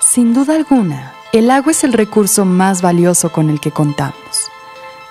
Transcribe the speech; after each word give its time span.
Sin 0.00 0.32
duda 0.32 0.54
alguna, 0.54 1.12
el 1.32 1.50
agua 1.50 1.72
es 1.72 1.84
el 1.84 1.92
recurso 1.92 2.46
más 2.46 2.80
valioso 2.80 3.30
con 3.30 3.50
el 3.50 3.60
que 3.60 3.70
contamos. 3.70 4.50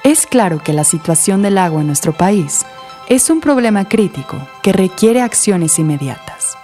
Es 0.04 0.26
claro 0.26 0.64
que 0.64 0.74
la 0.74 0.84
situación 0.84 1.44
del 1.44 1.60
agua 1.60 1.82
en 1.82 1.88
nuestro 1.88 2.12
país 2.12 2.66
es 3.08 3.30
un 3.30 3.40
problema 3.40 3.88
crítico 3.88 4.42
que 4.64 4.74
requiere 4.74 5.22
acciones 5.22 5.78
inmediatas. 5.78 6.58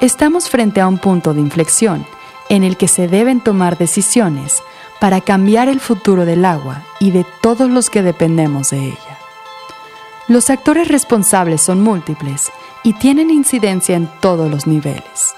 Estamos 0.00 0.50
frente 0.50 0.80
a 0.80 0.88
un 0.88 0.98
punto 0.98 1.32
de 1.32 1.40
inflexión 1.40 2.04
en 2.48 2.64
el 2.64 2.76
que 2.76 2.88
se 2.88 3.06
deben 3.06 3.40
tomar 3.40 3.78
decisiones 3.78 4.62
para 4.98 5.20
cambiar 5.20 5.68
el 5.68 5.78
futuro 5.78 6.26
del 6.26 6.44
agua 6.44 6.82
y 6.98 7.12
de 7.12 7.24
todos 7.40 7.70
los 7.70 7.88
que 7.88 8.02
dependemos 8.02 8.70
de 8.70 8.86
ella. 8.86 9.18
Los 10.26 10.50
actores 10.50 10.88
responsables 10.88 11.62
son 11.62 11.80
múltiples 11.80 12.50
y 12.82 12.94
tienen 12.94 13.30
incidencia 13.30 13.94
en 13.94 14.10
todos 14.20 14.50
los 14.50 14.66
niveles. 14.66 15.34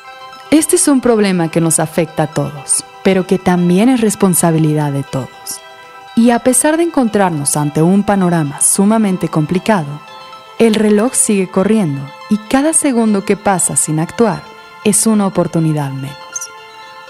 Este 0.52 0.76
es 0.76 0.86
un 0.86 1.00
problema 1.00 1.48
que 1.48 1.62
nos 1.62 1.80
afecta 1.80 2.24
a 2.24 2.26
todos, 2.26 2.84
pero 3.02 3.26
que 3.26 3.38
también 3.38 3.88
es 3.88 4.02
responsabilidad 4.02 4.92
de 4.92 5.02
todos. 5.02 5.30
Y 6.14 6.28
a 6.28 6.40
pesar 6.40 6.76
de 6.76 6.82
encontrarnos 6.82 7.56
ante 7.56 7.80
un 7.80 8.02
panorama 8.02 8.60
sumamente 8.60 9.28
complicado, 9.28 10.02
el 10.58 10.74
reloj 10.74 11.14
sigue 11.14 11.48
corriendo 11.48 12.02
y 12.28 12.36
cada 12.36 12.74
segundo 12.74 13.24
que 13.24 13.38
pasa 13.38 13.76
sin 13.76 13.98
actuar 13.98 14.42
es 14.84 15.06
una 15.06 15.26
oportunidad 15.26 15.90
menos. 15.90 16.18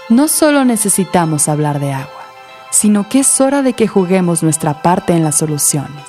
No 0.07 0.29
solo 0.29 0.63
necesitamos 0.63 1.49
hablar 1.49 1.81
de 1.81 1.91
agua, 1.91 2.23
sino 2.71 3.09
que 3.09 3.19
es 3.19 3.41
hora 3.41 3.61
de 3.61 3.73
que 3.73 3.89
juguemos 3.89 4.41
nuestra 4.41 4.81
parte 4.81 5.11
en 5.11 5.25
las 5.25 5.37
soluciones, 5.37 6.05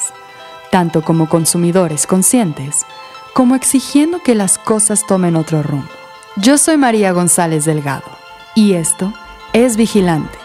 tanto 0.71 1.03
como 1.03 1.29
consumidores 1.29 2.07
conscientes, 2.07 2.87
como 3.33 3.57
exigiendo 3.57 4.21
que 4.21 4.37
las 4.37 4.57
cosas 4.57 5.05
tomen 5.05 5.35
otro 5.35 5.65
rumbo. 5.65 6.04
Yo 6.37 6.59
soy 6.59 6.77
María 6.77 7.13
González 7.13 7.65
Delgado 7.65 8.11
y 8.57 8.73
esto 8.73 9.13
es 9.53 9.77
Vigilante. 9.77 10.37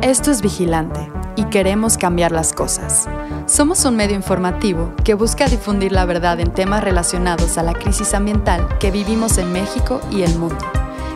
Esto 0.00 0.30
es 0.30 0.40
Vigilante 0.40 1.12
y 1.36 1.44
queremos 1.44 1.98
cambiar 1.98 2.32
las 2.32 2.54
cosas. 2.54 3.06
Somos 3.44 3.84
un 3.84 3.96
medio 3.96 4.16
informativo 4.16 4.94
que 5.04 5.12
busca 5.12 5.46
difundir 5.46 5.92
la 5.92 6.06
verdad 6.06 6.40
en 6.40 6.54
temas 6.54 6.82
relacionados 6.82 7.58
a 7.58 7.62
la 7.62 7.74
crisis 7.74 8.14
ambiental 8.14 8.66
que 8.78 8.90
vivimos 8.90 9.36
en 9.36 9.52
México 9.52 10.00
y 10.10 10.22
el 10.22 10.38
mundo. 10.38 10.64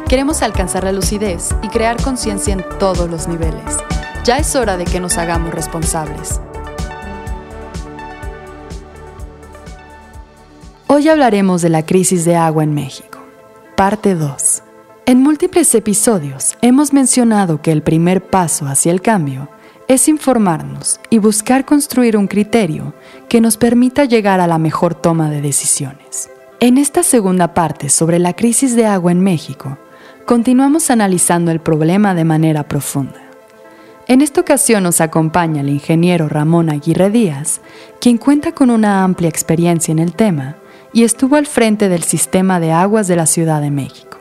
Queremos 0.07 0.43
alcanzar 0.43 0.85
la 0.85 0.93
lucidez 0.93 1.55
y 1.63 1.69
crear 1.69 1.97
conciencia 2.03 2.53
en 2.53 2.63
todos 2.79 3.09
los 3.09 3.27
niveles. 3.27 3.79
Ya 4.25 4.37
es 4.37 4.55
hora 4.55 4.77
de 4.77 4.85
que 4.85 5.01
nos 5.01 5.17
hagamos 5.17 5.55
responsables. 5.55 6.43
Hoy 10.87 11.09
hablaremos 11.09 11.63
de 11.63 11.71
la 11.71 11.87
crisis 11.87 12.27
de 12.27 12.37
agua 12.37 12.63
en 12.63 12.75
México, 12.75 13.19
parte 13.75 14.15
2. 14.15 14.63
En 15.07 15.23
múltiples 15.23 15.75
episodios 15.75 16.59
hemos 16.61 16.93
mencionado 16.93 17.63
que 17.63 17.73
el 17.73 17.83
primer 17.83 18.23
paso 18.23 18.67
hacia 18.67 18.93
el 18.93 19.01
cambio 19.01 19.49
es 19.89 20.09
informarnos 20.09 21.01
y 21.09 21.19
buscar 21.19 21.65
construir 21.65 22.19
un 22.19 22.27
criterio 22.27 22.93
que 23.31 23.41
nos 23.41 23.57
permita 23.57 24.05
llegar 24.05 24.41
a 24.41 24.47
la 24.47 24.59
mejor 24.59 24.95
toma 24.95 25.31
de 25.31 25.41
decisiones. 25.41 26.29
En 26.61 26.77
esta 26.77 27.03
segunda 27.03 27.55
parte 27.55 27.89
sobre 27.89 28.19
la 28.19 28.35
crisis 28.35 28.77
de 28.77 28.85
agua 28.85 29.11
en 29.11 29.21
México, 29.21 29.79
continuamos 30.27 30.91
analizando 30.91 31.51
el 31.51 31.61
problema 31.61 32.15
de 32.15 32.25
manera 32.25 32.69
profunda. 32.69 33.23
En 34.07 34.21
esta 34.21 34.43
ocasión 34.43 34.83
nos 34.83 35.01
acompaña 35.01 35.63
el 35.63 35.71
ingeniero 35.71 36.29
Ramón 36.29 36.69
Aguirre 36.69 37.09
Díaz, 37.09 37.63
quien 38.03 38.19
cuenta 38.19 38.53
con 38.53 38.69
una 38.69 39.03
amplia 39.03 39.31
experiencia 39.31 39.91
en 39.91 39.99
el 39.99 40.13
tema 40.13 40.57
y 40.95 41.03
estuvo 41.03 41.37
al 41.37 41.47
frente 41.47 41.91
del 41.91 42.05
Sistema 42.05 42.61
de 42.61 42.73
Aguas 42.73 43.09
de 43.09 43.17
la 43.17 43.27
Ciudad 43.27 43.61
de 43.61 43.71
México, 43.71 44.17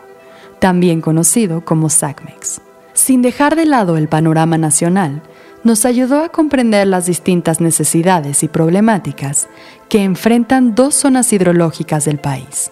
también 0.60 1.00
conocido 1.00 1.64
como 1.64 1.90
SACMEX. 1.90 2.62
Sin 2.94 3.22
dejar 3.22 3.56
de 3.56 3.66
lado 3.66 3.96
el 3.96 4.10
panorama 4.10 4.58
nacional, 4.58 5.22
nos 5.64 5.86
ayudó 5.86 6.24
a 6.24 6.30
comprender 6.30 6.88
las 6.88 7.06
distintas 7.06 7.62
necesidades 7.62 8.44
y 8.44 8.48
problemáticas 8.48 9.48
que 9.88 10.04
enfrentan 10.04 10.76
dos 10.76 10.96
zonas 10.96 11.32
hidrológicas 11.32 12.06
del 12.06 12.18
país. 12.18 12.72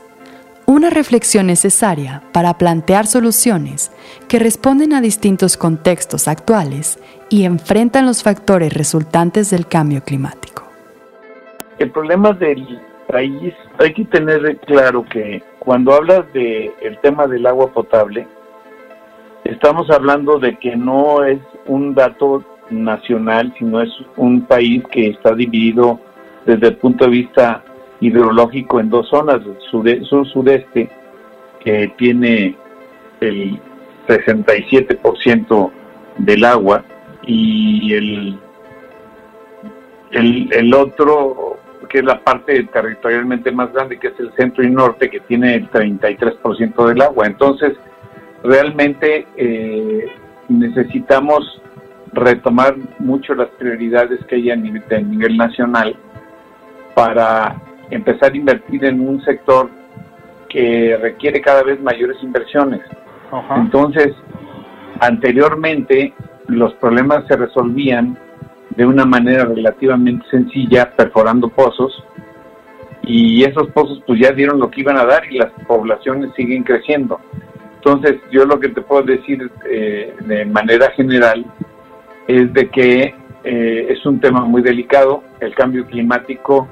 Una 0.66 0.90
reflexión 0.90 1.48
necesaria 1.48 2.24
para 2.32 2.58
plantear 2.58 3.06
soluciones 3.06 3.92
que 4.28 4.40
responden 4.40 4.94
a 4.94 5.02
distintos 5.02 5.58
contextos 5.58 6.28
actuales 6.28 6.98
y 7.30 7.44
enfrentan 7.44 8.06
los 8.06 8.24
factores 8.24 8.74
resultantes 8.74 9.52
del 9.52 9.68
cambio 9.68 10.04
climático. 10.04 10.64
El 11.78 11.92
problema 11.92 12.34
del 12.34 12.80
país 13.12 13.54
hay 13.78 13.94
que 13.94 14.06
tener 14.06 14.58
claro 14.66 15.04
que 15.04 15.44
cuando 15.60 15.94
hablas 15.94 16.32
de 16.34 16.72
el 16.82 16.98
tema 17.00 17.28
del 17.28 17.46
agua 17.46 17.72
potable, 17.72 18.26
estamos 19.44 19.90
hablando 19.90 20.40
de 20.40 20.58
que 20.58 20.76
no 20.76 21.24
es 21.24 21.40
un 21.66 21.94
dato 21.94 22.44
nacional, 22.70 23.54
sino 23.60 23.82
es 23.82 23.92
un 24.16 24.42
país 24.46 24.84
que 24.92 25.10
está 25.10 25.36
dividido 25.36 26.00
desde 26.46 26.70
el 26.70 26.78
punto 26.78 27.06
de 27.06 27.12
vista 27.12 27.64
hidrológico 28.00 28.80
en 28.80 28.90
dos 28.90 29.10
zonas, 29.10 29.42
sur-sureste, 29.70 30.90
que 31.64 31.94
tiene 31.98 32.56
el 33.20 33.60
67% 34.08 35.72
del 36.18 36.46
agua, 36.46 36.84
y 37.24 37.94
el, 37.94 38.40
el, 40.12 40.52
el 40.52 40.74
otro 40.74 41.61
que 41.92 42.00
es 42.00 42.06
la 42.06 42.24
parte 42.24 42.64
territorialmente 42.72 43.52
más 43.52 43.74
grande, 43.74 44.00
que 44.00 44.08
es 44.08 44.20
el 44.20 44.32
centro 44.34 44.64
y 44.64 44.70
norte, 44.70 45.10
que 45.10 45.20
tiene 45.20 45.56
el 45.56 45.70
33% 45.70 46.88
del 46.88 47.02
agua. 47.02 47.28
Entonces, 47.28 47.74
realmente 48.44 49.28
eh, 49.36 50.06
necesitamos 50.48 51.62
retomar 52.14 52.76
mucho 53.00 53.36
las 53.36 53.50
prioridades 53.50 54.24
que 54.26 54.36
hay 54.36 54.52
a 54.52 54.56
nivel, 54.56 55.38
nacional 55.38 55.96
para 56.96 57.62
empezar 57.90 58.32
a 58.32 58.38
invertir 58.38 58.86
en 58.86 59.02
un 59.02 59.22
sector 59.24 59.70
que 60.48 60.98
requiere 61.02 61.42
cada 61.42 61.64
vez 61.64 61.82
mayores 61.82 62.18
inversiones. 62.22 62.82
Entonces, 63.56 64.14
anteriormente 65.02 66.14
los 66.48 66.74
problemas 66.76 67.26
se 67.28 67.36
resolvían 67.36 68.18
de 68.76 68.86
una 68.86 69.06
manera 69.06 69.46
relativamente 69.46 70.26
sencilla, 70.30 70.92
perforando 70.92 71.50
pozos, 71.50 72.04
y 73.04 73.44
esos 73.44 73.70
pozos 73.70 74.02
pues 74.06 74.20
ya 74.20 74.32
dieron 74.32 74.60
lo 74.60 74.70
que 74.70 74.82
iban 74.82 74.98
a 74.98 75.06
dar 75.06 75.26
y 75.32 75.38
las 75.38 75.52
poblaciones 75.68 76.32
siguen 76.36 76.64
creciendo. 76.64 77.20
Entonces 77.76 78.22
yo 78.32 78.46
lo 78.46 78.60
que 78.60 78.70
te 78.70 78.82
puedo 78.82 79.04
decir 79.04 79.52
eh, 79.70 80.16
de 80.22 80.46
manera 80.46 80.92
general 80.92 81.46
es 82.28 82.54
de 82.54 82.70
que 82.70 83.16
eh, 83.44 83.88
es 83.90 84.06
un 84.06 84.20
tema 84.20 84.42
muy 84.42 84.62
delicado, 84.62 85.24
el 85.40 85.56
cambio 85.56 85.86
climático 85.88 86.68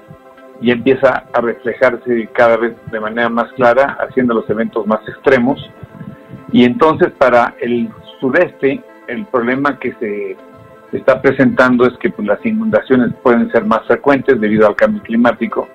ya 0.61 0.73
empieza 0.73 1.25
a 1.33 1.41
reflejarse 1.41 2.29
cada 2.33 2.57
vez 2.57 2.73
de 2.91 2.99
manera 2.99 3.29
más 3.29 3.51
clara, 3.53 3.97
haciendo 3.99 4.33
los 4.33 4.49
eventos 4.49 4.85
más 4.85 5.01
extremos, 5.07 5.59
y 6.51 6.63
entonces 6.63 7.11
para 7.17 7.55
el 7.59 7.89
sureste 8.19 8.83
el 9.07 9.25
problema 9.25 9.79
que 9.79 9.93
se 9.93 10.37
está 10.91 11.22
presentando 11.22 11.85
es 11.85 11.97
que 11.97 12.09
pues, 12.09 12.27
las 12.27 12.44
inundaciones 12.45 13.13
pueden 13.22 13.51
ser 13.51 13.66
más 13.66 13.85
frecuentes 13.85 14.39
debido 14.39 14.67
al 14.67 14.75
cambio 14.75 15.01
climático, 15.03 15.67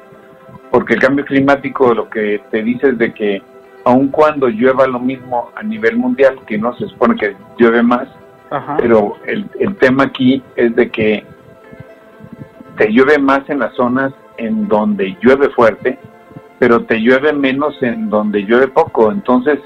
porque 0.71 0.95
el 0.95 1.01
cambio 1.01 1.25
climático 1.25 1.95
lo 1.95 2.09
que 2.09 2.43
te 2.51 2.63
dice 2.63 2.89
es 2.89 2.99
de 2.99 3.13
que 3.15 3.43
aun 3.85 4.09
cuando 4.09 4.49
llueva 4.49 4.87
lo 4.87 4.99
mismo 4.99 5.51
a 5.55 5.63
nivel 5.63 5.97
mundial, 5.97 6.39
que 6.47 6.59
no 6.59 6.75
se 6.77 6.87
supone 6.89 7.17
que 7.17 7.37
llueve 7.59 7.83
más, 7.83 8.09
pero 8.79 9.17
el, 9.27 9.47
el 9.59 9.75
tema 9.77 10.05
aquí 10.05 10.43
es 10.57 10.75
de 10.77 10.89
que 10.91 11.25
te 12.77 12.89
llueve 12.91 13.19
más 13.19 13.49
en 13.51 13.59
las 13.59 13.75
zonas 13.75 14.13
en 14.37 14.69
donde 14.69 15.17
llueve 15.21 15.51
fuerte, 15.51 15.99
pero 16.59 16.85
te 16.85 16.99
llueve 16.99 17.33
menos 17.33 17.81
en 17.83 18.09
donde 18.11 18.43
llueve 18.43 18.69
poco. 18.69 19.13
Entonces, 19.13 19.59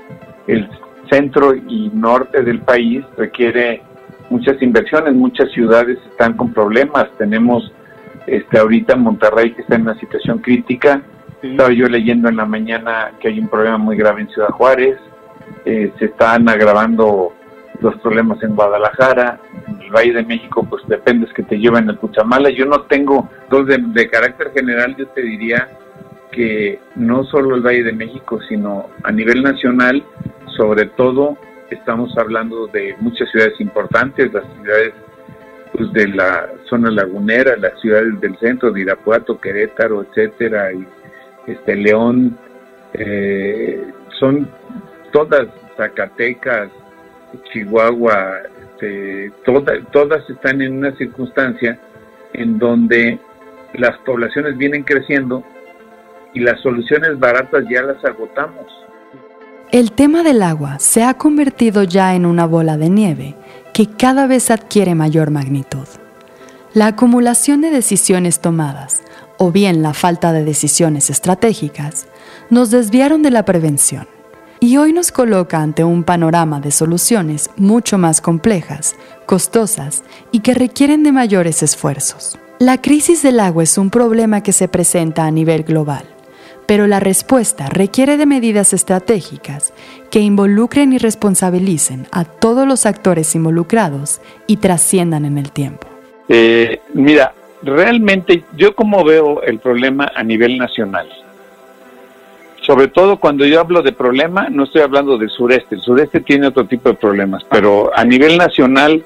el 0.47 0.69
centro 1.11 1.55
y 1.55 1.91
norte 1.93 2.43
del 2.43 2.61
país 2.61 3.05
requiere 3.17 3.83
muchas 4.31 4.61
inversiones, 4.63 5.15
muchas 5.15 5.51
ciudades 5.53 5.99
están 6.11 6.35
con 6.37 6.53
problemas. 6.53 7.09
Tenemos 7.19 7.73
este 8.27 8.59
ahorita 8.59 8.97
Monterrey 8.97 9.53
que 9.53 9.63
está 9.63 9.77
en 9.77 9.83
una 9.83 9.99
situación 9.99 10.39
crítica. 10.39 11.03
Estaba 11.43 11.73
yo 11.73 11.89
leyendo 11.89 12.29
en 12.29 12.37
la 12.37 12.47
mañana 12.47 13.13
que 13.21 13.29
hay 13.29 13.39
un 13.39 13.49
problema 13.49 13.79
muy 13.79 13.97
grave 13.97 14.23
en 14.23 14.29
Ciudad 14.29 14.49
Juárez. 14.51 14.99
Eh, 15.65 15.93
se 15.99 16.07
están 16.07 16.49
agravando 16.49 17.33
los 17.81 17.95
problemas 18.01 18.43
en 18.43 18.57
Guadalajara, 18.57 19.39
en 19.69 19.81
el 19.81 19.91
Valle 19.91 20.13
de 20.13 20.25
México, 20.25 20.67
pues 20.69 20.83
depende 20.89 21.29
que 21.35 21.45
te 21.45 21.59
lleven 21.59 21.89
el 21.89 21.97
Puchamala. 21.97 22.51
Yo 22.51 22.67
no 22.67 22.83
tengo, 22.83 23.29
entonces 23.45 23.77
de, 23.77 24.03
de 24.03 24.11
carácter 24.11 24.51
general 24.53 24.97
yo 24.97 25.07
te 25.09 25.23
diría 25.23 25.69
que 26.33 26.81
no 26.97 27.25
solo 27.25 27.55
el 27.55 27.63
Valle 27.63 27.85
de 27.85 27.93
México, 27.93 28.41
sino 28.49 28.87
a 29.05 29.13
nivel 29.13 29.43
nacional, 29.43 30.03
sobre 30.57 30.87
todo 30.87 31.39
estamos 31.71 32.17
hablando 32.17 32.67
de 32.67 32.97
muchas 33.01 33.31
ciudades 33.31 33.61
importantes, 33.61 34.33
las 34.33 34.45
ciudades 34.55 34.95
pues, 35.73 35.93
de 35.93 36.09
la 36.09 36.49
zona 36.69 36.91
lagunera, 36.91 37.57
las 37.57 37.81
ciudades 37.81 38.21
del 38.21 38.37
centro 38.39 38.73
de 38.73 38.81
Irapuato, 38.83 39.41
Querétaro, 39.41 40.03
etcétera, 40.03 40.71
este 41.47 41.77
León, 41.77 42.37
eh, 42.95 43.83
son 44.19 44.49
todas 45.13 45.49
Zacatecas, 45.77 46.71
Chihuahua, 47.53 48.41
este, 48.79 49.33
todas 49.93 50.29
están 50.31 50.63
en 50.63 50.79
una 50.79 50.93
circunstancia 50.97 51.79
en 52.33 52.59
donde 52.59 53.19
las 53.75 53.97
poblaciones 53.99 54.57
vienen 54.57 54.85
creciendo 54.85 55.45
y 56.33 56.41
las 56.41 56.61
soluciones 56.61 57.19
baratas 57.19 57.65
ya 57.71 57.83
las 57.83 58.03
agotamos. 58.05 58.67
El 59.71 59.93
tema 59.93 60.23
del 60.23 60.43
agua 60.43 60.79
se 60.79 61.03
ha 61.03 61.13
convertido 61.13 61.83
ya 61.83 62.15
en 62.15 62.25
una 62.25 62.47
bola 62.47 62.79
de 62.79 62.89
nieve 62.89 63.37
que 63.75 63.87
cada 63.87 64.27
vez 64.27 64.51
adquiere 64.51 64.95
mayor 64.95 65.31
magnitud. 65.31 65.87
La 66.73 66.87
acumulación 66.87 67.61
de 67.61 67.69
decisiones 67.69 68.41
tomadas, 68.41 69.03
o 69.37 69.53
bien 69.53 69.83
la 69.83 69.93
falta 69.93 70.33
de 70.33 70.43
decisiones 70.43 71.11
estratégicas, 71.11 72.07
nos 72.49 72.71
desviaron 72.71 73.23
de 73.23 73.31
la 73.31 73.45
prevención 73.45 74.09
y 74.59 74.79
hoy 74.79 74.95
nos 74.95 75.13
coloca 75.13 75.61
ante 75.61 75.85
un 75.85 76.03
panorama 76.03 76.61
de 76.61 76.71
soluciones 76.71 77.51
mucho 77.59 77.99
más 77.99 78.23
complejas, 78.23 78.97
costosas 79.27 80.03
y 80.33 80.41
que 80.41 80.55
requieren 80.55 81.03
de 81.03 81.13
mayores 81.13 81.63
esfuerzos. 81.63 82.39
La 82.59 82.81
crisis 82.81 83.23
del 83.23 83.39
agua 83.39 83.65
es 83.65 83.77
un 83.77 83.91
problema 83.91 84.43
que 84.43 84.55
se 84.55 84.67
presenta 84.67 85.27
a 85.27 85.31
nivel 85.31 85.63
global, 85.63 86.07
pero 86.69 86.87
la 86.87 87.01
respuesta 87.01 87.71
requiere 87.71 88.19
de 88.19 88.27
medidas 88.27 88.75
estratégicas 88.75 89.73
que 90.11 90.21
involucren 90.21 90.93
y 90.93 90.99
responsabilicen 90.99 92.07
a 92.13 92.27
todos 92.27 92.69
los 92.69 92.85
actores 92.85 93.35
involucrados 93.35 94.21
y 94.47 94.59
trasciendan 94.59 95.25
en 95.25 95.39
el 95.39 95.51
tiempo. 95.51 95.87
Eh, 96.29 96.83
mira, 96.93 97.33
realmente 97.63 98.45
yo 98.55 98.75
como 98.75 99.03
veo 99.03 99.41
el 99.45 99.61
problema 99.61 100.13
a 100.15 100.23
nivel 100.23 100.59
nacional, 100.59 101.09
sobre 102.61 102.89
todo 102.89 103.19
cuando 103.19 103.47
yo 103.47 103.61
hablo 103.61 103.81
de 103.81 103.93
problema, 103.93 104.51
no 104.51 104.65
estoy 104.65 104.83
hablando 104.83 105.17
del 105.17 105.31
sureste, 105.31 105.77
el 105.77 105.81
sureste 105.81 106.21
tiene 106.21 106.49
otro 106.49 106.67
tipo 106.67 106.91
de 106.91 106.97
problemas, 106.97 107.45
pero 107.49 107.91
a 107.97 108.05
nivel 108.05 108.37
nacional, 108.37 109.03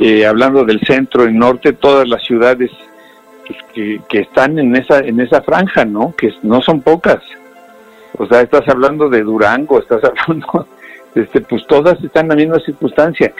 eh, 0.00 0.24
hablando 0.24 0.64
del 0.64 0.80
centro 0.80 1.28
y 1.28 1.34
norte, 1.34 1.74
todas 1.74 2.08
las 2.08 2.22
ciudades 2.22 2.70
que, 3.74 4.00
están 4.12 4.58
en 4.58 4.76
esa, 4.76 5.00
en 5.00 5.20
esa 5.20 5.42
franja, 5.42 5.84
¿no? 5.84 6.14
Que 6.16 6.32
no 6.42 6.60
son 6.62 6.80
pocas. 6.80 7.22
O 8.18 8.26
sea, 8.26 8.40
estás 8.40 8.68
hablando 8.68 9.08
de 9.08 9.22
Durango, 9.22 9.78
estás 9.78 10.02
hablando, 10.04 10.66
este, 11.14 11.40
pues 11.40 11.66
todas 11.66 12.02
están 12.02 12.26
en 12.26 12.28
la 12.30 12.36
misma 12.36 12.60
circunstancia. 12.60 13.32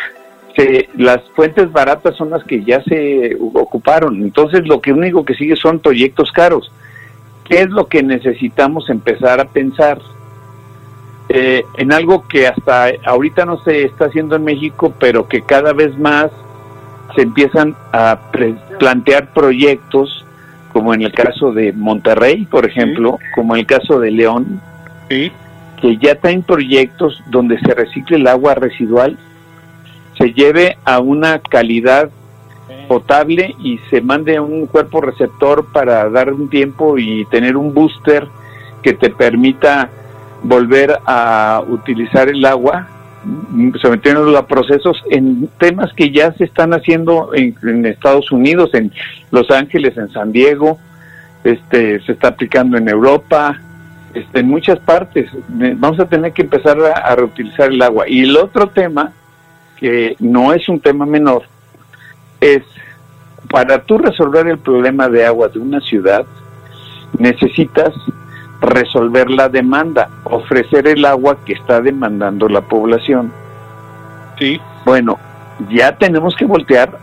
las 0.97 1.23
fuentes 1.35 1.71
baratas 1.73 2.17
son 2.17 2.31
las 2.31 2.45
que 2.45 2.63
ya 2.65 2.83
se 2.83 3.37
ocuparon. 3.41 4.23
Entonces, 4.23 4.67
lo 4.67 4.81
que 4.81 4.93
único 4.93 5.25
que 5.25 5.35
sigue 5.35 5.57
son 5.57 5.81
proyectos 5.81 6.31
caros. 6.33 6.73
¿Qué 7.45 7.61
es 7.61 7.71
lo 7.71 7.87
que 7.87 8.03
necesitamos 8.03 8.89
empezar 8.89 9.41
a 9.41 9.47
pensar? 9.47 9.99
Eh, 11.29 11.65
en 11.79 11.93
algo 11.93 12.27
que 12.29 12.47
hasta 12.47 12.91
ahorita 13.05 13.47
no 13.47 13.59
se 13.63 13.85
está 13.85 14.07
haciendo 14.07 14.37
en 14.37 14.45
México, 14.45 14.93
pero 14.99 15.29
que 15.29 15.43
cada 15.43 15.73
vez 15.73 15.97
más 15.99 16.31
se 17.15 17.23
empiezan 17.23 17.75
a 17.93 18.19
plantear 18.79 19.33
proyectos, 19.33 20.25
como 20.73 20.95
en 20.95 21.03
el 21.03 21.13
caso 21.13 21.53
de 21.53 21.73
Monterrey, 21.73 22.47
por 22.47 22.65
ejemplo, 22.65 23.19
como 23.35 23.55
en 23.55 23.61
el 23.61 23.67
caso 23.67 23.99
de 24.01 24.11
León, 24.11 24.61
que 25.09 25.99
ya 26.01 26.15
traen 26.15 26.43
proyectos 26.43 27.23
donde 27.27 27.59
se 27.61 27.75
recicle 27.75 28.17
el 28.17 28.27
agua 28.27 28.55
residual, 28.55 29.19
se 30.17 30.33
lleve 30.33 30.77
a 30.85 31.01
una 31.01 31.39
calidad 31.41 32.11
potable 32.89 33.55
y 33.59 33.79
se 33.91 34.01
mande 34.01 34.37
a 34.37 34.43
un 34.43 34.67
cuerpo 34.67 35.01
receptor 35.01 35.67
para 35.73 36.09
dar 36.09 36.33
un 36.33 36.49
tiempo 36.49 36.99
y 36.99 37.25
tener 37.27 37.57
un 37.57 37.75
booster 37.75 38.27
que 38.83 38.95
te 38.95 39.11
permita 39.11 39.91
volver 40.43 40.99
a 41.07 41.63
utilizar 41.69 42.29
el 42.29 42.45
agua 42.45 42.89
sometiéndolo 43.81 44.37
a 44.37 44.47
procesos 44.47 45.03
en 45.11 45.49
temas 45.59 45.93
que 45.93 46.11
ya 46.11 46.33
se 46.33 46.45
están 46.45 46.73
haciendo 46.73 47.31
en, 47.35 47.87
Estados 47.87 48.33
Unidos, 48.33 48.71
en 48.75 48.93
Los 49.31 49.51
Ángeles, 49.51 49.97
en 49.97 50.11
San 50.11 50.33
Diego, 50.33 50.79
este, 51.45 52.01
se 52.01 52.13
está 52.13 52.29
aplicando 52.29 52.77
en 52.77 52.89
Europa, 52.89 53.61
este, 54.15 54.41
en 54.41 54.49
muchas 54.49 54.79
partes. 54.81 55.31
Vamos 55.49 56.01
a 56.01 56.07
tener 56.07 56.33
que 56.33 56.43
empezar 56.43 56.79
a, 56.81 57.15
reutilizar 57.15 57.71
el 57.71 57.83
agua. 57.83 58.09
Y 58.09 58.23
el 58.23 58.37
otro 58.37 58.69
tema, 58.69 59.13
que 59.77 60.17
no 60.19 60.53
es 60.53 60.69
un 60.69 60.81
tema 60.81 61.07
menor, 61.07 61.43
es 62.41 62.63
para 63.51 63.83
tú 63.83 63.99
resolver 63.99 64.47
el 64.49 64.59
problema 64.59 65.09
de 65.09 65.27
agua 65.27 65.49
de 65.49 65.59
una 65.59 65.81
ciudad, 65.81 66.25
necesitas 67.19 67.93
resolver 68.63 69.31
la 69.31 69.49
demanda, 69.49 70.09
ofrecer 70.25 70.87
el 70.87 71.05
agua 71.05 71.37
que 71.45 71.53
está 71.53 71.81
demandando 71.81 72.49
la 72.49 72.63
población. 72.63 73.33
Sí. 74.39 74.61
Bueno, 74.85 75.19
ya 75.69 75.97
tenemos 75.97 76.35
que 76.37 76.47
voltear 76.47 76.99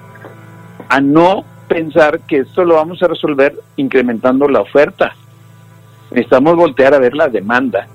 a 0.88 1.00
no 1.00 1.44
pensar 1.68 2.22
que 2.22 2.40
esto 2.40 2.66
lo 2.66 2.76
vamos 2.76 3.04
a 3.04 3.08
resolver 3.08 3.54
incrementando 3.76 4.48
la 4.48 4.62
oferta. 4.62 5.14
Necesitamos 6.12 6.56
voltear 6.56 6.94
a 6.94 7.00
ver 7.00 7.14
la 7.14 7.28
demanda 7.28 7.88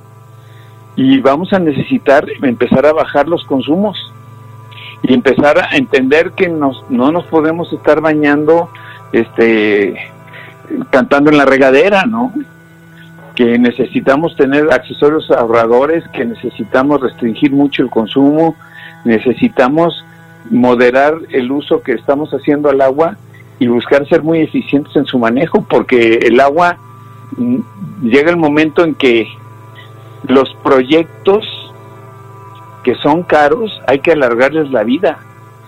y 0.96 1.19
vamos 1.20 1.52
a 1.52 1.58
necesitar 1.58 2.25
empezar 2.43 2.87
a 2.87 2.93
bajar 2.93 3.26
los 3.26 3.44
consumos 3.44 4.12
y 5.02 5.12
empezar 5.12 5.58
a 5.58 5.76
entender 5.76 6.31
que 6.32 6.49
nos, 6.49 6.88
no 6.88 7.10
nos 7.10 7.25
podemos 7.26 7.72
estar 7.72 8.00
bañando 8.00 8.70
este 9.12 10.12
cantando 10.90 11.31
en 11.31 11.37
la 11.37 11.44
regadera, 11.44 12.06
¿no? 12.06 12.32
Que 13.34 13.58
necesitamos 13.58 14.36
tener 14.36 14.72
accesorios 14.72 15.31
ahorradores, 15.31 16.04
que 16.08 16.25
necesitamos 16.25 17.00
restringir 17.00 17.52
mucho 17.52 17.82
el 17.82 17.90
consumo, 17.90 18.56
necesitamos 19.04 20.04
moderar 20.50 21.14
el 21.31 21.50
uso 21.50 21.82
que 21.82 21.92
estamos 21.92 22.31
haciendo 22.31 22.69
al 22.69 22.81
agua 22.81 23.16
y 23.58 23.66
buscar 23.66 24.06
ser 24.08 24.22
muy 24.22 24.40
eficientes 24.40 24.94
en 24.96 25.06
su 25.06 25.19
manejo, 25.19 25.64
porque 25.69 26.19
el 26.22 26.38
agua 26.40 26.76
mm, 27.36 27.58
llega 28.02 28.31
el 28.31 28.36
momento 28.36 28.84
en 28.84 28.94
que 28.94 29.26
los 30.26 30.54
proyectos 30.62 31.44
que 32.82 32.94
son 32.96 33.22
caros 33.22 33.81
hay 33.86 34.00
que 34.00 34.12
alargarles 34.12 34.70
la 34.70 34.84
vida. 34.84 35.19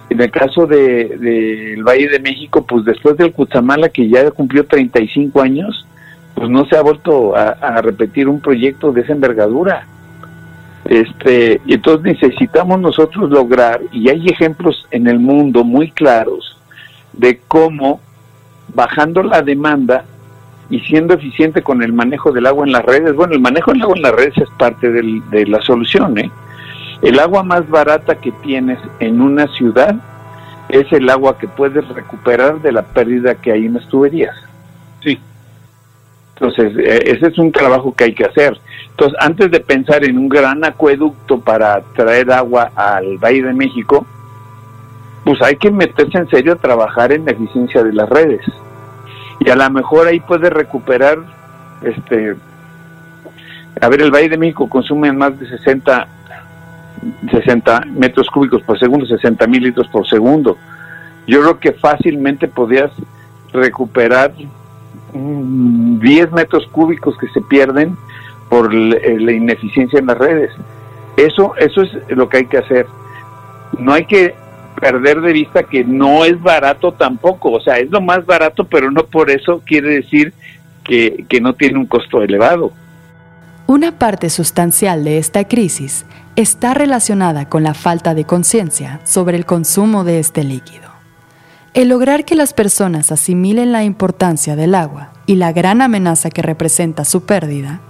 En 0.08 0.20
el 0.20 0.30
caso 0.30 0.66
del 0.66 1.18
de, 1.20 1.82
Valle 1.84 2.08
de 2.08 2.20
México, 2.20 2.64
pues 2.64 2.84
después 2.84 3.16
del 3.16 3.32
Cutzamala, 3.32 3.88
que 3.88 4.08
ya 4.08 4.30
cumplió 4.30 4.64
35 4.64 5.40
años, 5.40 5.85
pues 6.36 6.50
no 6.50 6.66
se 6.66 6.76
ha 6.76 6.82
vuelto 6.82 7.34
a, 7.34 7.80
repetir 7.80 8.28
un 8.28 8.40
proyecto 8.40 8.92
de 8.92 9.00
esa 9.00 9.12
envergadura. 9.12 9.86
Este, 10.84 11.60
y 11.66 11.74
entonces 11.74 12.20
necesitamos 12.20 12.78
nosotros 12.78 13.30
lograr, 13.30 13.80
y 13.90 14.10
hay 14.10 14.28
ejemplos 14.28 14.86
en 14.90 15.08
el 15.08 15.18
mundo 15.18 15.64
muy 15.64 15.90
claros, 15.90 16.56
de 17.14 17.40
cómo 17.48 18.00
bajando 18.74 19.22
la 19.22 19.42
demanda 19.42 20.04
y 20.68 20.80
siendo 20.80 21.14
eficiente 21.14 21.62
con 21.62 21.82
el 21.82 21.94
manejo 21.94 22.30
del 22.32 22.46
agua 22.46 22.66
en 22.66 22.72
las 22.72 22.84
redes, 22.84 23.16
bueno, 23.16 23.32
el 23.32 23.40
manejo 23.40 23.72
del 23.72 23.82
agua 23.82 23.96
en 23.96 24.02
las 24.02 24.12
redes 24.12 24.36
es 24.36 24.50
parte 24.58 24.92
de 24.92 25.46
la 25.46 25.60
solución, 25.62 26.18
¿eh? 26.18 26.30
El 27.02 27.18
agua 27.18 27.42
más 27.42 27.68
barata 27.68 28.16
que 28.16 28.32
tienes 28.42 28.78
en 29.00 29.20
una 29.20 29.46
ciudad 29.48 29.96
es 30.68 30.90
el 30.92 31.08
agua 31.08 31.38
que 31.38 31.48
puedes 31.48 31.86
recuperar 31.88 32.60
de 32.60 32.72
la 32.72 32.82
pérdida 32.82 33.34
que 33.36 33.52
hay 33.52 33.66
en 33.66 33.74
las 33.74 33.86
tuberías. 33.88 34.34
Sí. 35.02 35.18
Entonces, 36.38 36.76
eh, 36.78 37.12
ese 37.16 37.28
es 37.28 37.38
un 37.38 37.50
trabajo 37.50 37.94
que 37.94 38.04
hay 38.04 38.14
que 38.14 38.26
hacer. 38.26 38.58
Entonces, 38.90 39.18
antes 39.20 39.50
de 39.50 39.60
pensar 39.60 40.04
en 40.04 40.18
un 40.18 40.28
gran 40.28 40.64
acueducto 40.64 41.40
para 41.40 41.80
traer 41.94 42.30
agua 42.30 42.70
al 42.74 43.16
Valle 43.18 43.42
de 43.42 43.54
México, 43.54 44.06
pues 45.24 45.40
hay 45.42 45.56
que 45.56 45.70
meterse 45.70 46.18
en 46.18 46.28
serio 46.28 46.52
a 46.52 46.56
trabajar 46.56 47.12
en 47.12 47.24
la 47.24 47.32
eficiencia 47.32 47.82
de 47.82 47.92
las 47.92 48.08
redes. 48.08 48.42
Y 49.40 49.50
a 49.50 49.56
lo 49.56 49.68
mejor 49.70 50.06
ahí 50.06 50.20
puede 50.20 50.50
recuperar, 50.50 51.18
este, 51.82 52.36
a 53.80 53.88
ver, 53.88 54.02
el 54.02 54.10
Valle 54.10 54.28
de 54.28 54.38
México 54.38 54.68
consume 54.68 55.12
más 55.12 55.38
de 55.40 55.48
60, 55.48 56.06
60 57.30 57.80
metros 57.86 58.28
cúbicos 58.28 58.62
por 58.62 58.78
segundo, 58.78 59.06
60 59.06 59.46
mil 59.46 59.62
litros 59.62 59.88
por 59.88 60.06
segundo. 60.06 60.58
Yo 61.26 61.40
creo 61.40 61.58
que 61.60 61.72
fácilmente 61.72 62.46
podías 62.46 62.92
recuperar 63.52 64.32
10 65.12 66.32
metros 66.32 66.66
cúbicos 66.72 67.16
que 67.18 67.28
se 67.28 67.40
pierden 67.42 67.96
por 68.48 68.74
eh, 68.74 69.18
la 69.20 69.32
ineficiencia 69.32 69.98
en 69.98 70.06
las 70.06 70.18
redes. 70.18 70.50
Eso, 71.16 71.54
eso 71.56 71.82
es 71.82 71.90
lo 72.08 72.28
que 72.28 72.38
hay 72.38 72.46
que 72.46 72.58
hacer. 72.58 72.86
No 73.78 73.92
hay 73.92 74.04
que 74.04 74.34
perder 74.80 75.20
de 75.20 75.32
vista 75.32 75.62
que 75.62 75.84
no 75.84 76.24
es 76.24 76.40
barato 76.40 76.92
tampoco, 76.92 77.52
o 77.52 77.60
sea, 77.60 77.78
es 77.78 77.90
lo 77.90 78.00
más 78.00 78.26
barato, 78.26 78.64
pero 78.64 78.90
no 78.90 79.04
por 79.04 79.30
eso 79.30 79.62
quiere 79.64 79.88
decir 79.88 80.34
que, 80.84 81.24
que 81.28 81.40
no 81.40 81.54
tiene 81.54 81.78
un 81.78 81.86
costo 81.86 82.22
elevado. 82.22 82.72
Una 83.66 83.98
parte 83.98 84.30
sustancial 84.30 85.02
de 85.02 85.18
esta 85.18 85.48
crisis 85.48 86.06
está 86.36 86.74
relacionada 86.74 87.48
con 87.48 87.62
la 87.62 87.74
falta 87.74 88.14
de 88.14 88.24
conciencia 88.24 89.00
sobre 89.04 89.36
el 89.36 89.46
consumo 89.46 90.04
de 90.04 90.20
este 90.20 90.44
líquido. 90.44 90.85
El 91.76 91.90
lograr 91.90 92.24
que 92.24 92.36
las 92.36 92.54
personas 92.54 93.12
asimilen 93.12 93.70
la 93.70 93.84
importancia 93.84 94.56
del 94.56 94.74
agua 94.74 95.10
y 95.26 95.36
la 95.36 95.52
gran 95.52 95.82
amenaza 95.82 96.30
que 96.30 96.40
representa 96.40 97.04
su 97.04 97.26
pérdida 97.26 97.82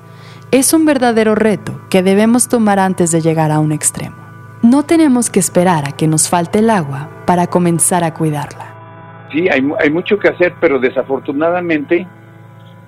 es 0.50 0.73
un 0.73 0.85
verdadero 0.85 1.37
reto 1.37 1.81
que 1.88 2.02
debemos 2.02 2.49
tomar 2.49 2.81
antes 2.81 3.12
de 3.12 3.21
llegar 3.21 3.52
a 3.52 3.61
un 3.61 3.71
extremo. 3.71 4.16
No 4.61 4.83
tenemos 4.83 5.31
que 5.31 5.38
esperar 5.38 5.87
a 5.87 5.93
que 5.93 6.09
nos 6.09 6.28
falte 6.28 6.59
el 6.59 6.71
agua 6.71 7.11
para 7.26 7.47
comenzar 7.47 8.02
a 8.02 8.12
cuidarla. 8.12 9.28
Sí, 9.31 9.49
hay, 9.49 9.62
mucho 9.93 10.19
que 10.19 10.31
hacer, 10.31 10.55
pero 10.61 10.81
desafortunadamente, 10.81 12.09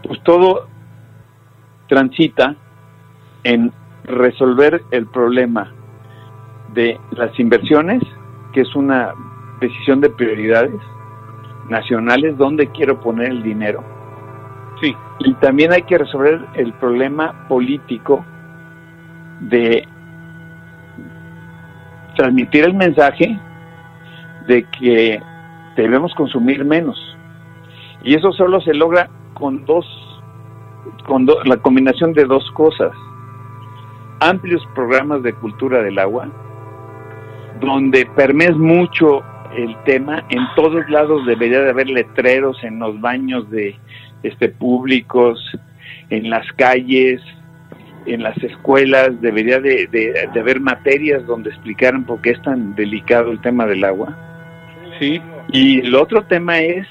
pues 0.03 0.21
todo 0.25 0.67
transita 1.87 2.57
en 3.45 3.71
resolver 4.03 4.83
el 4.91 5.07
problema 5.07 5.73
de 6.75 6.99
las 7.13 7.39
inversiones, 7.39 8.03
que 8.53 8.63
es 8.63 8.75
una 8.75 9.15
decisión 9.61 10.01
de 10.01 10.11
prioridades 10.11 10.81
nacionales, 11.69 12.37
dónde 12.37 12.69
quiero 12.69 13.01
poner 13.01 13.31
el 13.31 13.43
dinero. 13.43 13.83
Sí. 14.81 14.95
Y 15.21 15.35
también 15.35 15.73
hay 15.73 15.83
que 15.83 15.99
resolver 15.99 16.41
el 16.55 16.73
problema 16.75 17.47
político 17.49 18.25
de 19.41 19.87
transmitir 22.17 22.65
el 22.65 22.75
mensaje 22.75 23.39
de 24.47 24.65
que 24.79 25.21
debemos 25.77 26.15
consumir 26.15 26.65
menos. 26.65 26.99
Y 28.03 28.15
eso 28.15 28.33
solo 28.33 28.61
se 28.61 28.75
logra 28.75 29.09
con 29.35 29.65
dos, 29.65 29.87
con 31.07 31.27
la 31.45 31.57
combinación 31.59 32.13
de 32.13 32.25
dos 32.25 32.49
cosas. 32.53 32.93
Amplios 34.21 34.67
programas 34.75 35.23
de 35.23 35.33
cultura 35.33 35.83
del 35.83 35.99
agua, 35.99 36.29
donde 37.61 38.07
permees 38.17 38.57
mucho 38.57 39.23
el 39.57 39.77
tema, 39.85 40.25
en 40.31 40.47
todos 40.57 40.89
lados 40.91 41.25
debería 41.27 41.61
de 41.61 41.71
haber 41.71 41.89
letreros 41.89 42.63
en 42.63 42.79
los 42.79 43.01
baños 43.01 43.51
de 43.51 43.77
este 44.23 44.49
públicos, 44.49 45.41
en 46.11 46.31
las 46.31 46.51
calles, 46.53 47.21
en 48.07 48.23
las 48.23 48.37
escuelas, 48.39 49.21
debería 49.21 49.61
de, 49.61 49.87
de, 49.87 50.41
haber 50.41 50.61
materias 50.61 51.25
donde 51.27 51.51
explicaran 51.51 52.05
por 52.05 52.21
qué 52.21 52.31
es 52.31 52.43
tan 52.43 52.75
delicado 52.75 53.31
el 53.31 53.41
tema 53.41 53.67
del 53.67 53.85
agua. 53.85 54.17
Sí. 54.99 55.21
Y 55.53 55.81
el 55.81 55.95
otro 55.95 56.25
tema 56.25 56.59
es 56.59 56.87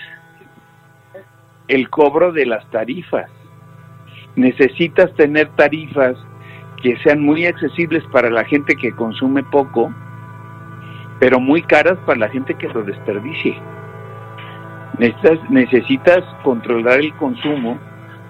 el 1.67 1.89
cobro 1.89 2.31
de 2.31 2.45
las 2.45 2.69
tarifas. 2.71 3.29
Necesitas 4.35 5.13
tener 5.15 5.47
tarifas 5.55 6.15
que 6.81 6.97
sean 6.97 7.21
muy 7.21 7.45
accesibles 7.45 8.03
para 8.11 8.29
la 8.29 8.45
gente 8.45 8.75
que 8.75 8.91
consume 8.91 9.43
poco, 9.43 9.93
pero 11.19 11.39
muy 11.39 11.61
caras 11.61 11.97
para 12.05 12.19
la 12.19 12.29
gente 12.29 12.53
que 12.55 12.67
lo 12.67 12.83
desperdicie. 12.83 13.57
Necesitas, 14.99 15.49
necesitas 15.49 16.23
controlar 16.43 16.99
el 16.99 17.13
consumo 17.15 17.77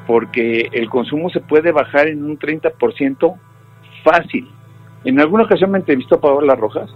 porque 0.05 0.69
el 0.71 0.89
consumo 0.89 1.29
se 1.29 1.41
puede 1.41 1.71
bajar 1.71 2.07
en 2.07 2.23
un 2.23 2.39
30% 2.39 3.37
fácil. 4.03 4.49
En 5.03 5.19
alguna 5.19 5.43
ocasión 5.43 5.71
me 5.71 5.79
entrevistó 5.79 6.15
a 6.15 6.21
Paola 6.21 6.55
Rojas 6.55 6.89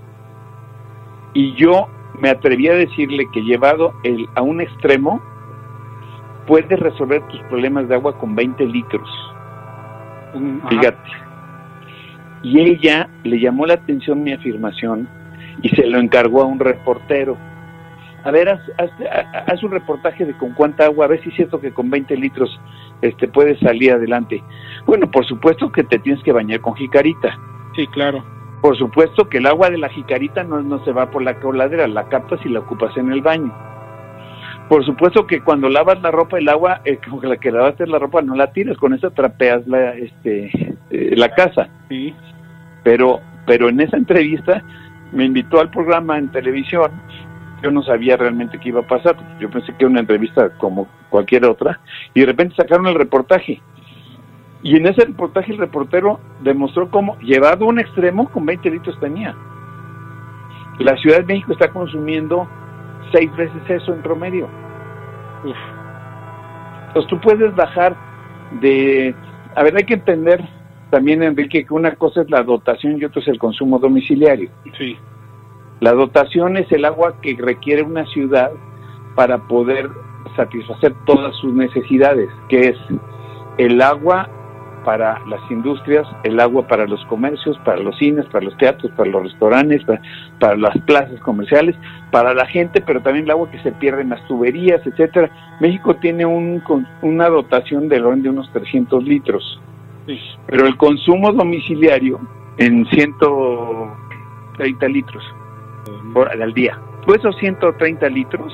y 1.34 1.54
yo 1.56 1.88
me 2.20 2.30
atreví 2.30 2.68
a 2.68 2.74
decirle 2.74 3.28
que 3.34 3.42
llevado 3.42 3.94
el, 4.04 4.28
a 4.36 4.42
un 4.42 4.62
extremo 4.62 5.22
puedes 6.48 6.80
resolver 6.80 7.22
tus 7.28 7.42
problemas 7.44 7.88
de 7.88 7.96
agua 7.96 8.18
con 8.18 8.36
20 8.36 8.66
litros. 8.66 9.10
Fíjate. 10.70 11.10
Y 12.44 12.60
ella 12.60 13.10
le 13.24 13.40
llamó 13.40 13.66
la 13.66 13.76
atención 13.76 14.24
mi 14.24 14.34
afirmación 14.34 15.08
y 15.62 15.70
se 15.70 15.86
lo 15.88 16.00
encargó 16.00 16.42
a 16.42 16.46
un 16.46 16.60
reportero 16.60 17.38
a 18.24 18.32
ver, 18.32 18.50
haz, 18.50 19.64
un 19.64 19.72
reportaje 19.72 20.26
de 20.26 20.34
con 20.38 20.54
cuánta 20.54 20.86
agua, 20.86 21.06
a 21.06 21.10
ver 21.10 21.22
si 21.24 21.30
es 21.30 21.36
cierto 21.36 21.60
que 21.60 21.74
con 21.74 21.90
20 21.90 22.16
litros 22.18 22.60
este, 23.02 23.28
puedes 23.28 23.60
salir 23.60 23.94
adelante. 23.94 24.44
Bueno, 24.86 25.10
por 25.10 25.26
supuesto 25.26 25.72
que 25.72 25.84
te 25.84 25.98
tienes 26.00 26.24
que 26.24 26.32
bañar 26.32 26.62
con 26.62 26.76
jicarita. 26.76 27.36
Sí, 27.76 27.88
claro. 27.88 28.24
Por 28.62 28.78
supuesto 28.78 29.28
que 29.28 29.40
el 29.40 29.48
agua 29.48 29.72
de 29.72 29.80
la 29.80 29.90
jicarita 29.90 30.44
no, 30.44 30.62
no 30.62 30.84
se 30.86 30.92
va 30.92 31.10
por 31.10 31.24
la 31.24 31.40
coladera, 31.40 31.88
la 31.88 32.10
captas 32.10 32.40
y 32.46 32.50
la 32.50 32.60
ocupas 32.60 32.96
en 32.96 33.12
el 33.12 33.22
baño. 33.22 33.52
Por 34.70 34.86
supuesto 34.86 35.26
que 35.26 35.42
cuando 35.42 35.68
lavas 35.68 36.00
la 36.02 36.12
ropa, 36.12 36.38
el 36.38 36.48
agua, 36.48 36.82
eh, 36.86 37.00
con 37.10 37.28
la 37.28 37.38
que 37.38 37.52
lavaste 37.52 37.88
la 37.88 37.98
ropa, 37.98 38.22
no 38.22 38.36
la 38.36 38.54
tiras, 38.54 38.78
con 38.78 38.94
eso 38.94 39.10
trapeas 39.12 39.66
la, 39.66 39.94
este, 39.96 40.52
eh, 40.92 41.16
la 41.18 41.30
casa. 41.34 41.70
Sí. 41.90 42.14
Pero, 42.84 43.20
pero 43.48 43.68
en 43.68 43.82
esa 43.82 43.98
entrevista 43.98 44.64
me 45.12 45.26
invitó 45.26 45.60
al 45.60 45.70
programa 45.70 46.18
en 46.18 46.30
televisión 46.32 46.92
yo 47.62 47.70
no 47.70 47.84
sabía 47.84 48.18
realmente 48.18 48.60
qué 48.60 48.70
iba 48.70 48.82
a 48.82 48.88
pasar. 48.88 49.16
Yo 49.40 49.50
pensé 49.50 49.68
que 49.74 49.84
era 49.84 49.90
una 49.90 50.00
entrevista 50.00 50.50
como 50.58 50.88
cualquier 51.10 51.46
otra. 51.46 51.80
Y 52.14 52.22
de 52.22 52.26
repente 52.26 52.56
sacaron 52.56 52.88
el 52.88 52.96
reportaje. 52.96 53.62
Y 54.64 54.78
en 54.78 54.88
ese 54.88 55.06
reportaje 55.06 55.52
el 55.52 55.60
reportero 55.60 56.20
demostró 56.42 56.90
cómo, 56.90 57.18
llevado 57.20 57.66
a 57.66 57.70
un 57.70 57.80
extremo, 57.80 58.30
con 58.30 58.46
20 58.46 58.70
litros 58.70 59.00
tenía. 59.00 59.36
La 60.80 60.96
Ciudad 60.98 61.18
de 61.18 61.26
México 61.26 61.54
está 61.54 61.70
consumiendo 61.70 62.48
seis 63.12 63.36
veces 63.36 63.62
eso 63.70 63.94
en 63.94 64.02
promedio. 64.02 64.50
Entonces 66.88 67.10
tú 67.10 67.20
puedes 67.20 67.56
bajar 67.56 67.96
de... 68.60 69.16
A 69.56 69.64
ver, 69.64 69.76
hay 69.76 69.84
que 69.84 69.96
entender 69.96 70.44
también, 70.92 71.24
Enrique, 71.24 71.66
que 71.66 71.74
una 71.74 71.96
cosa 71.96 72.22
es 72.22 72.30
la 72.30 72.44
dotación 72.44 73.02
y 73.02 73.06
otra 73.06 73.22
es 73.22 73.28
el 73.30 73.40
consumo 73.40 73.80
domiciliario. 73.80 74.50
Sí. 74.78 74.98
La 75.80 75.94
dotación 75.94 76.58
es 76.58 76.72
el 76.72 76.86
agua 76.86 77.16
que 77.22 77.36
requiere 77.40 77.82
una 77.82 78.06
ciudad 78.08 78.52
para 79.16 79.40
poder 79.48 79.90
satisfacer 80.36 80.94
todas 81.06 81.36
sus 81.38 81.54
necesidades, 81.54 82.30
que 82.50 82.70
es 82.70 82.78
el 83.58 83.82
agua 83.82 84.30
para 84.84 85.20
las 85.28 85.40
industrias, 85.50 86.08
el 86.24 86.40
agua 86.40 86.68
para 86.68 86.86
los 86.86 87.04
comercios, 87.06 87.58
para 87.66 87.80
los 87.80 87.98
cines, 87.98 88.26
para 88.28 88.46
los 88.46 88.58
teatros, 88.58 88.92
para 88.94 89.10
los 89.10 89.24
restaurantes, 89.24 89.82
para, 90.40 90.56
las 90.56 90.78
plazas 90.86 91.20
comerciales, 91.22 91.76
para 92.12 92.34
la 92.34 92.46
gente, 92.46 92.82
pero 92.82 93.02
también 93.02 93.26
el 93.26 93.32
agua 93.32 93.50
que 93.52 93.62
se 93.62 93.72
pierde 93.74 94.02
en 94.02 94.10
las 94.10 94.26
tuberías, 94.28 94.86
etcétera. 94.86 95.30
México 95.60 95.96
tiene 95.96 96.26
un, 96.26 96.64
una 97.02 97.30
dotación 97.30 97.90
del 97.90 98.06
orden 98.06 98.24
de 98.24 98.30
unos 98.30 98.52
300 98.54 99.04
litros, 99.04 99.62
pero 100.48 100.68
el 100.68 100.78
consumo 100.78 101.32
domiciliario 101.32 102.20
en 102.58 102.86
130 102.88 104.88
litros 104.88 105.24
al 106.16 106.54
día. 106.54 106.80
Pues 107.06 107.20
esos 107.20 107.36
130 107.38 108.08
litros, 108.10 108.54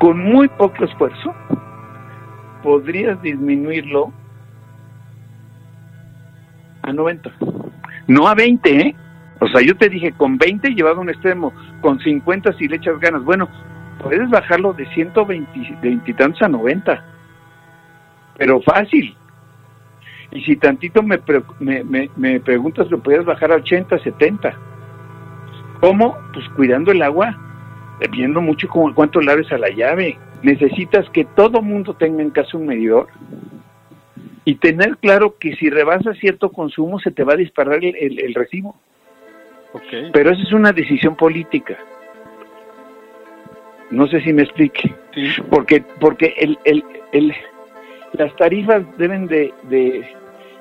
con 0.00 0.18
muy 0.18 0.48
poco 0.48 0.84
esfuerzo, 0.84 1.34
podrías 2.62 3.20
disminuirlo 3.22 4.12
a 6.82 6.92
90. 6.92 7.30
No 8.08 8.26
a 8.26 8.34
20, 8.34 8.80
¿eh? 8.80 8.96
O 9.40 9.48
sea, 9.48 9.60
yo 9.60 9.76
te 9.76 9.88
dije, 9.88 10.12
con 10.12 10.38
20 10.38 10.70
llevado 10.70 10.98
a 10.98 11.00
un 11.00 11.10
extremo, 11.10 11.52
con 11.80 11.98
50 11.98 12.52
si 12.54 12.68
le 12.68 12.76
echas 12.76 12.98
ganas. 13.00 13.24
Bueno, 13.24 13.48
puedes 14.02 14.28
bajarlo 14.30 14.72
de 14.72 14.86
120 14.94 16.00
y 16.06 16.14
tantos 16.14 16.42
a 16.42 16.48
90. 16.48 17.04
Pero 18.38 18.60
fácil. 18.62 19.16
Y 20.32 20.40
si 20.42 20.56
tantito 20.56 21.02
me, 21.02 21.20
me, 21.60 21.84
me, 21.84 22.10
me 22.16 22.40
preguntas, 22.40 22.90
lo 22.90 23.02
puedes 23.02 23.24
bajar 23.24 23.52
a 23.52 23.56
80, 23.56 23.98
70. 23.98 24.56
¿Cómo? 25.80 26.16
Pues 26.32 26.48
cuidando 26.56 26.92
el 26.92 27.02
agua, 27.02 27.36
viendo 28.10 28.40
mucho 28.40 28.68
como 28.68 28.94
cuánto 28.94 29.20
laves 29.20 29.50
a 29.52 29.58
la 29.58 29.68
llave. 29.68 30.18
Necesitas 30.42 31.08
que 31.10 31.24
todo 31.24 31.60
mundo 31.60 31.94
tenga 31.94 32.22
en 32.22 32.30
casa 32.30 32.56
un 32.56 32.66
medidor 32.66 33.08
y 34.44 34.56
tener 34.56 34.96
claro 34.98 35.36
que 35.38 35.54
si 35.56 35.70
rebasas 35.70 36.18
cierto 36.18 36.50
consumo 36.50 36.98
se 36.98 37.10
te 37.10 37.24
va 37.24 37.34
a 37.34 37.36
disparar 37.36 37.80
el, 37.84 38.34
recibo. 38.34 38.74
Pero 40.12 40.30
esa 40.30 40.42
es 40.42 40.52
una 40.52 40.72
decisión 40.72 41.14
política. 41.16 41.76
No 43.90 44.06
sé 44.06 44.20
si 44.22 44.32
me 44.32 44.42
explique. 44.42 44.94
Porque, 45.50 45.84
porque 46.00 46.34
el, 46.38 46.58
el, 46.64 46.84
el, 47.12 47.34
las 48.12 48.34
tarifas 48.36 48.82
deben 48.98 49.26
de, 49.26 49.52
de 49.64 50.04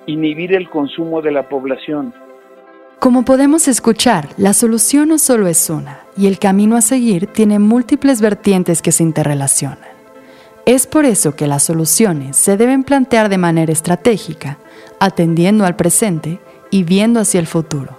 inhibir 0.05 0.53
el 0.53 0.69
consumo 0.69 1.21
de 1.21 1.31
la 1.31 1.47
población. 1.47 2.13
Como 2.99 3.25
podemos 3.25 3.67
escuchar, 3.67 4.27
la 4.37 4.53
solución 4.53 5.09
no 5.09 5.17
solo 5.17 5.47
es 5.47 5.69
una, 5.69 6.01
y 6.15 6.27
el 6.27 6.37
camino 6.37 6.75
a 6.75 6.81
seguir 6.81 7.27
tiene 7.27 7.57
múltiples 7.57 8.21
vertientes 8.21 8.81
que 8.81 8.91
se 8.91 9.03
interrelacionan. 9.03 9.89
Es 10.65 10.85
por 10.85 11.05
eso 11.05 11.35
que 11.35 11.47
las 11.47 11.63
soluciones 11.63 12.37
se 12.37 12.57
deben 12.57 12.83
plantear 12.83 13.29
de 13.29 13.39
manera 13.39 13.71
estratégica, 13.71 14.59
atendiendo 14.99 15.65
al 15.65 15.75
presente 15.75 16.39
y 16.69 16.83
viendo 16.83 17.19
hacia 17.19 17.39
el 17.39 17.47
futuro. 17.47 17.97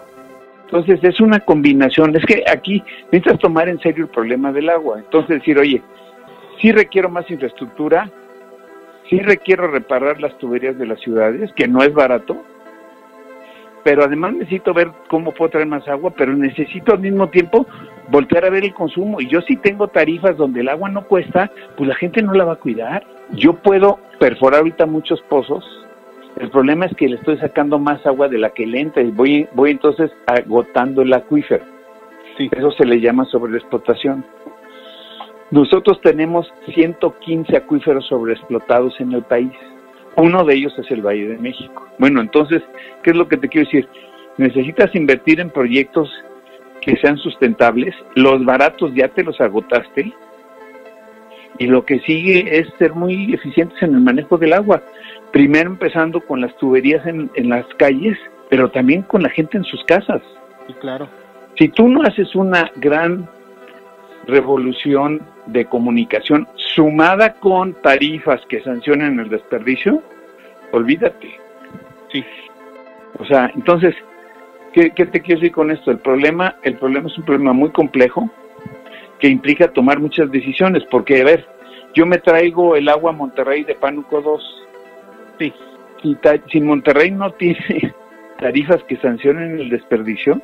Entonces 0.66 1.00
es 1.02 1.20
una 1.20 1.40
combinación, 1.40 2.14
es 2.16 2.24
que 2.24 2.44
aquí 2.50 2.82
necesitas 3.10 3.40
tomar 3.40 3.68
en 3.68 3.80
serio 3.80 4.04
el 4.04 4.10
problema 4.10 4.52
del 4.52 4.70
agua. 4.70 5.00
Entonces 5.00 5.40
decir, 5.40 5.58
oye, 5.58 5.82
sí 6.60 6.70
requiero 6.70 7.10
más 7.10 7.28
infraestructura, 7.28 8.08
sí 9.12 9.18
requiero 9.18 9.66
reparar 9.66 10.22
las 10.22 10.36
tuberías 10.38 10.78
de 10.78 10.86
las 10.86 10.98
ciudades, 11.00 11.52
que 11.52 11.68
no 11.68 11.82
es 11.82 11.92
barato, 11.92 12.42
pero 13.84 14.04
además 14.04 14.32
necesito 14.32 14.72
ver 14.72 14.90
cómo 15.08 15.32
puedo 15.32 15.50
traer 15.50 15.66
más 15.66 15.86
agua, 15.86 16.14
pero 16.16 16.32
necesito 16.32 16.94
al 16.94 17.00
mismo 17.00 17.28
tiempo 17.28 17.66
voltear 18.08 18.46
a 18.46 18.50
ver 18.50 18.64
el 18.64 18.72
consumo. 18.72 19.20
Y 19.20 19.28
yo 19.28 19.42
si 19.42 19.56
tengo 19.56 19.88
tarifas 19.88 20.38
donde 20.38 20.60
el 20.60 20.70
agua 20.70 20.88
no 20.88 21.04
cuesta, 21.04 21.50
pues 21.76 21.88
la 21.88 21.94
gente 21.96 22.22
no 22.22 22.32
la 22.32 22.46
va 22.46 22.54
a 22.54 22.60
cuidar. 22.60 23.04
Yo 23.32 23.52
puedo 23.52 23.98
perforar 24.18 24.60
ahorita 24.60 24.86
muchos 24.86 25.20
pozos 25.22 25.64
El 26.38 26.50
problema 26.50 26.86
es 26.86 26.96
que 26.96 27.08
le 27.08 27.16
estoy 27.16 27.36
sacando 27.36 27.78
más 27.78 28.04
agua 28.06 28.28
de 28.28 28.38
la 28.38 28.50
que 28.50 28.66
le 28.66 28.80
entra 28.80 29.02
y 29.02 29.10
voy, 29.10 29.46
voy 29.52 29.72
entonces 29.72 30.10
agotando 30.26 31.02
el 31.02 31.12
acuífero. 31.12 31.64
Sí. 32.38 32.48
Eso 32.50 32.70
se 32.70 32.86
le 32.86 32.98
llama 32.98 33.26
sobreexplotación. 33.26 34.24
Nosotros 35.52 36.00
tenemos 36.00 36.50
115 36.74 37.54
acuíferos 37.54 38.06
sobreexplotados 38.06 38.98
en 39.00 39.12
el 39.12 39.22
país. 39.22 39.52
Uno 40.16 40.44
de 40.44 40.54
ellos 40.54 40.72
es 40.78 40.90
el 40.90 41.02
Valle 41.02 41.28
de 41.28 41.36
México. 41.36 41.86
Bueno, 41.98 42.22
entonces, 42.22 42.62
¿qué 43.02 43.10
es 43.10 43.16
lo 43.16 43.28
que 43.28 43.36
te 43.36 43.48
quiero 43.48 43.66
decir? 43.66 43.86
Necesitas 44.38 44.94
invertir 44.94 45.40
en 45.40 45.50
proyectos 45.50 46.10
que 46.80 46.96
sean 46.96 47.18
sustentables. 47.18 47.94
Los 48.14 48.42
baratos 48.46 48.94
ya 48.94 49.08
te 49.08 49.22
los 49.22 49.38
agotaste. 49.42 50.14
Y 51.58 51.66
lo 51.66 51.84
que 51.84 52.00
sigue 52.00 52.58
es 52.58 52.66
ser 52.78 52.94
muy 52.94 53.34
eficientes 53.34 53.76
en 53.82 53.94
el 53.94 54.00
manejo 54.00 54.38
del 54.38 54.54
agua. 54.54 54.82
Primero 55.32 55.68
empezando 55.68 56.22
con 56.22 56.40
las 56.40 56.56
tuberías 56.56 57.06
en, 57.06 57.30
en 57.34 57.50
las 57.50 57.66
calles, 57.76 58.16
pero 58.48 58.70
también 58.70 59.02
con 59.02 59.22
la 59.22 59.28
gente 59.28 59.58
en 59.58 59.64
sus 59.64 59.84
casas. 59.84 60.22
Sí, 60.66 60.72
claro. 60.80 61.08
Si 61.58 61.68
tú 61.68 61.88
no 61.88 62.02
haces 62.04 62.34
una 62.34 62.70
gran 62.76 63.28
revolución 64.26 65.22
de 65.46 65.64
comunicación 65.66 66.46
sumada 66.74 67.34
con 67.34 67.74
tarifas 67.82 68.40
que 68.48 68.62
sancionen 68.62 69.18
el 69.20 69.28
desperdicio, 69.28 70.02
olvídate. 70.72 71.38
Sí. 72.10 72.24
O 73.18 73.24
sea, 73.24 73.50
entonces, 73.54 73.94
¿qué, 74.72 74.90
te 74.90 75.20
quiero 75.20 75.40
decir 75.40 75.52
con 75.52 75.70
esto? 75.70 75.90
El 75.90 75.98
problema, 75.98 76.56
el 76.62 76.76
problema 76.76 77.08
es 77.08 77.18
un 77.18 77.24
problema 77.24 77.52
muy 77.52 77.70
complejo 77.70 78.30
que 79.18 79.28
implica 79.28 79.72
tomar 79.72 80.00
muchas 80.00 80.30
decisiones, 80.30 80.82
porque, 80.90 81.20
a 81.20 81.24
ver, 81.24 81.46
yo 81.94 82.06
me 82.06 82.18
traigo 82.18 82.74
el 82.74 82.88
agua 82.88 83.10
a 83.12 83.14
Monterrey 83.14 83.64
de 83.64 83.74
Pánuco 83.74 84.20
2. 84.20 84.66
Sí. 85.38 85.52
Si, 86.02 86.16
si 86.50 86.60
Monterrey 86.60 87.10
no 87.10 87.30
tiene 87.32 87.94
tarifas 88.38 88.82
que 88.84 88.96
sancionen 88.96 89.60
el 89.60 89.68
desperdicio, 89.68 90.40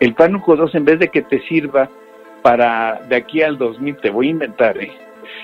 el 0.00 0.14
Pánuco 0.14 0.56
2, 0.56 0.74
en 0.76 0.84
vez 0.84 0.98
de 0.98 1.08
que 1.08 1.22
te 1.22 1.40
sirva 1.42 1.88
para 2.42 3.00
de 3.08 3.16
aquí 3.16 3.42
al 3.42 3.56
2000, 3.56 3.96
te 3.96 4.10
voy 4.10 4.28
a 4.28 4.30
inventar, 4.30 4.76
¿eh? 4.78 4.92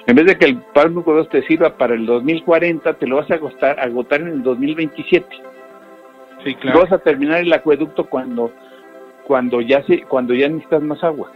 En 0.07 0.17
vez 0.17 0.27
de 0.27 0.37
que 0.37 0.47
el 0.47 0.59
Pánuco 0.59 1.15
2 1.15 1.29
te 1.29 1.43
sirva 1.43 1.77
para 1.77 1.95
el 1.95 2.07
2040, 2.07 2.95
te 2.95 3.07
lo 3.07 3.17
vas 3.17 3.31
a 3.31 3.35
agotar, 3.35 3.79
agotar 3.79 4.21
en 4.21 4.29
el 4.29 4.43
2027. 4.43 5.27
Sí, 6.45 6.55
claro. 6.55 6.81
Vas 6.81 6.93
a 6.93 6.99
terminar 6.99 7.41
el 7.41 7.53
acueducto 7.53 8.05
cuando 8.05 8.53
cuando 9.29 9.61
ya 9.61 9.85
se, 9.85 10.03
cuando 10.03 10.35
ya 10.35 10.49
necesitas 10.49 10.83
más 10.83 11.05
agua. 11.05 11.31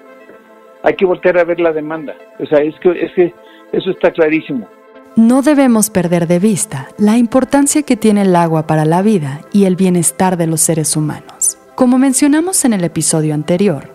Hay 0.82 0.94
que 0.94 1.04
voltear 1.04 1.38
a 1.38 1.44
ver 1.44 1.60
la 1.60 1.72
demanda. 1.72 2.14
O 2.40 2.46
sea, 2.46 2.60
es 2.60 2.74
que, 2.80 2.90
es 2.90 3.12
que 3.12 3.34
eso 3.72 3.90
está 3.90 4.10
clarísimo. 4.10 4.66
No 5.14 5.42
debemos 5.42 5.90
perder 5.90 6.26
de 6.26 6.38
vista 6.38 6.88
la 6.96 7.18
importancia 7.18 7.82
que 7.82 7.98
tiene 7.98 8.22
el 8.22 8.34
agua 8.34 8.66
para 8.66 8.86
la 8.86 9.02
vida 9.02 9.42
y 9.52 9.66
el 9.66 9.76
bienestar 9.76 10.38
de 10.38 10.46
los 10.46 10.62
seres 10.62 10.96
humanos. 10.96 11.58
Como 11.74 11.98
mencionamos 11.98 12.64
en 12.64 12.72
el 12.72 12.82
episodio 12.82 13.34
anterior, 13.34 13.90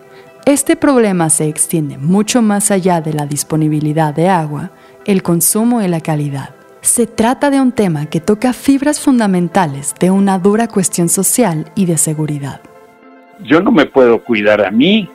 este 0.46 0.76
problema 0.76 1.30
se 1.30 1.48
extiende 1.48 1.98
mucho 1.98 2.42
más 2.42 2.70
allá 2.70 3.00
de 3.00 3.12
la 3.12 3.26
disponibilidad 3.26 4.14
de 4.14 4.28
agua, 4.28 4.70
el 5.04 5.22
consumo 5.22 5.82
y 5.82 5.88
la 5.88 6.00
calidad. 6.00 6.54
Se 6.80 7.06
trata 7.06 7.50
de 7.50 7.60
un 7.60 7.72
tema 7.72 8.06
que 8.06 8.20
toca 8.20 8.52
fibras 8.52 9.00
fundamentales 9.00 9.94
de 10.00 10.10
una 10.10 10.38
dura 10.38 10.68
cuestión 10.68 11.08
social 11.08 11.70
y 11.74 11.86
de 11.86 11.98
seguridad. 11.98 12.60
Yo 13.40 13.60
no 13.60 13.70
me 13.72 13.86
puedo 13.86 14.22
cuidar 14.22 14.64
a 14.64 14.70
mí 14.70 15.08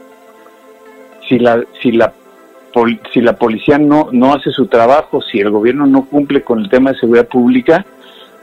si 1.27 1.39
la, 1.39 1.63
si 1.81 1.91
la, 1.91 2.13
si 3.13 3.21
la 3.21 3.37
policía 3.37 3.77
no, 3.77 4.09
no 4.11 4.33
hace 4.33 4.51
su 4.51 4.67
trabajo, 4.67 5.21
si 5.21 5.39
el 5.39 5.49
gobierno 5.49 5.85
no 5.87 6.05
cumple 6.05 6.41
con 6.43 6.59
el 6.59 6.69
tema 6.69 6.91
de 6.91 6.99
seguridad 6.99 7.27
pública, 7.27 7.85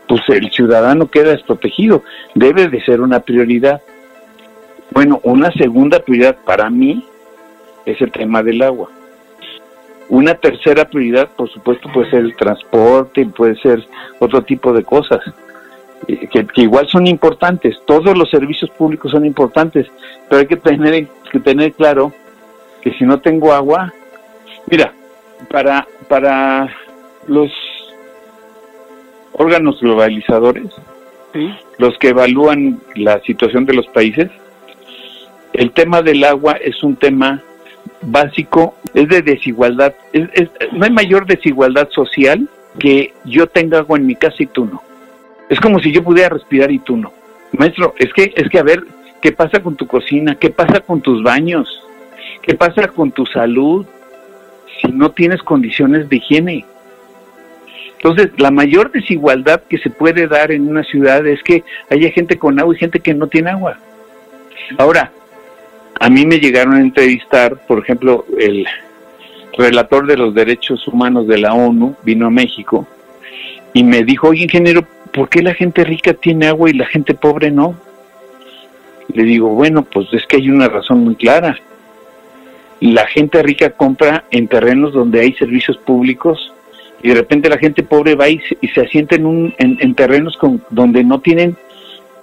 pues 0.09 0.23
el 0.29 0.51
ciudadano 0.51 1.09
queda 1.09 1.31
desprotegido. 1.31 2.03
Debe 2.35 2.69
de 2.69 2.83
ser 2.85 3.01
una 3.01 3.21
prioridad. 3.21 3.81
Bueno, 4.93 5.21
una 5.23 5.51
segunda 5.53 6.01
prioridad 6.01 6.37
para 6.45 6.69
mí 6.69 7.05
es 7.87 8.01
el 8.01 8.11
tema 8.11 8.43
del 8.43 8.63
agua. 8.63 8.91
Una 10.09 10.35
tercera 10.35 10.87
prioridad, 10.87 11.29
por 11.37 11.49
supuesto, 11.49 11.89
puede 11.93 12.11
ser 12.11 12.21
el 12.21 12.35
transporte, 12.35 13.25
puede 13.27 13.57
ser 13.57 13.87
otro 14.19 14.43
tipo 14.43 14.73
de 14.73 14.83
cosas, 14.83 15.21
eh, 16.09 16.27
que, 16.27 16.47
igual 16.57 16.89
son 16.89 17.07
importantes. 17.07 17.81
Todos 17.87 18.19
los 18.19 18.29
servicios 18.29 18.71
públicos 18.71 19.13
son 19.13 19.25
importantes, 19.25 19.87
pero 20.29 20.41
hay 20.41 20.47
que 20.47 20.57
tener, 20.57 21.07
que 21.31 21.39
tener 21.39 21.73
claro 21.73 22.13
que 22.83 22.93
si 22.95 23.05
no 23.05 23.21
tengo 23.21 23.53
agua, 23.53 23.93
mira, 24.69 24.93
para, 25.49 25.87
para 26.09 26.69
los 27.29 27.53
órganos 29.33 29.81
globalizadores, 29.81 30.67
los 31.79 31.97
que 31.99 32.09
evalúan 32.09 32.81
la 32.97 33.21
situación 33.21 33.65
de 33.65 33.75
los 33.75 33.87
países, 33.89 34.29
el 35.61 35.73
tema 35.73 36.01
del 36.01 36.25
agua 36.25 36.55
es 36.55 36.83
un 36.83 36.97
tema 36.97 37.43
básico, 38.01 38.77
es 38.95 39.07
de 39.11 39.21
desigualdad. 39.21 39.93
no 40.73 40.85
hay 40.87 40.91
mayor 40.91 41.27
desigualdad 41.27 41.91
social 41.91 42.49
que 42.79 43.13
yo 43.27 43.47
tenga 43.47 43.81
agua 43.81 43.99
en 43.99 44.07
mi 44.07 44.15
casa 44.15 44.37
y 44.39 44.47
tú 44.47 44.65
no. 44.65 44.83
Es 45.51 45.61
como 45.61 45.79
si 45.79 45.93
yo 45.93 46.03
pudiera 46.03 46.31
respirar 46.31 46.73
y 46.73 46.79
tú 46.79 46.97
no. 46.97 47.13
Maestro, 47.53 47.95
es 47.99 48.11
que, 48.15 48.33
es 48.35 48.49
que 48.49 48.59
a 48.59 48.63
ver, 48.63 48.85
¿qué 49.21 49.33
pasa 49.33 49.63
con 49.63 49.77
tu 49.77 49.87
cocina? 49.87 50.35
¿Qué 50.35 50.49
pasa 50.49 50.81
con 50.81 51.03
tus 51.03 51.23
baños? 51.23 51.69
¿Qué 52.41 52.55
pasa 52.55 52.89
con 52.89 53.13
tu 53.13 53.27
salud 53.27 53.85
si 54.81 54.91
no 54.91 55.11
tienes 55.11 55.43
condiciones 55.43 56.09
de 56.09 56.17
higiene? 56.17 56.65
Entonces, 57.97 58.31
la 58.39 58.51
mayor 58.51 58.93
desigualdad 58.93 59.61
que 59.69 59.77
se 59.77 59.91
puede 59.91 60.27
dar 60.27 60.53
en 60.53 60.67
una 60.67 60.85
ciudad 60.85 61.27
es 61.27 61.43
que 61.43 61.65
haya 61.91 62.11
gente 62.13 62.39
con 62.39 62.59
agua 62.59 62.75
y 62.75 62.79
gente 62.79 63.01
que 63.01 63.13
no 63.13 63.27
tiene 63.27 63.51
agua. 63.51 63.77
Ahora, 64.79 65.13
a 66.01 66.09
mí 66.09 66.25
me 66.25 66.41
llegaron 66.41 66.75
a 66.75 66.81
entrevistar, 66.81 67.57
por 67.67 67.79
ejemplo, 67.79 68.25
el 68.39 68.67
relator 69.57 70.07
de 70.07 70.17
los 70.17 70.35
derechos 70.35 70.89
humanos 70.89 71.27
de 71.27 71.37
la 71.37 71.53
ONU 71.53 71.95
vino 72.03 72.27
a 72.27 72.31
México 72.31 72.87
y 73.75 73.85
me 73.85 74.03
dijo, 74.03 74.29
oye 74.29 74.45
ingeniero, 74.45 74.87
¿por 75.13 75.29
qué 75.29 75.43
la 75.43 75.53
gente 75.53 75.85
rica 75.85 76.15
tiene 76.15 76.47
agua 76.47 76.71
y 76.71 76.73
la 76.73 76.87
gente 76.87 77.13
pobre 77.13 77.51
no? 77.51 77.75
Le 79.13 79.25
digo, 79.25 79.51
bueno, 79.51 79.83
pues 79.83 80.09
es 80.13 80.27
que 80.27 80.37
hay 80.37 80.49
una 80.49 80.69
razón 80.69 81.05
muy 81.05 81.17
clara. 81.17 81.59
La 82.81 83.07
gente 83.07 83.43
rica 83.43 83.71
compra 83.71 84.25
en 84.31 84.49
terrenos 84.49 84.95
donde 84.95 85.21
hay 85.21 85.35
servicios 85.35 85.77
públicos 85.77 86.55
y 87.03 87.09
de 87.09 87.15
repente 87.15 87.51
la 87.51 87.59
gente 87.59 87.83
pobre 87.83 88.15
va 88.15 88.31
y 88.31 88.39
se, 88.41 88.57
y 88.63 88.69
se 88.69 88.81
asienta 88.81 89.17
en, 89.17 89.27
un, 89.27 89.55
en, 89.59 89.95
terrenos 89.95 90.39
con, 90.39 90.63
donde 90.71 91.05
no 91.05 91.21
tienen, 91.21 91.59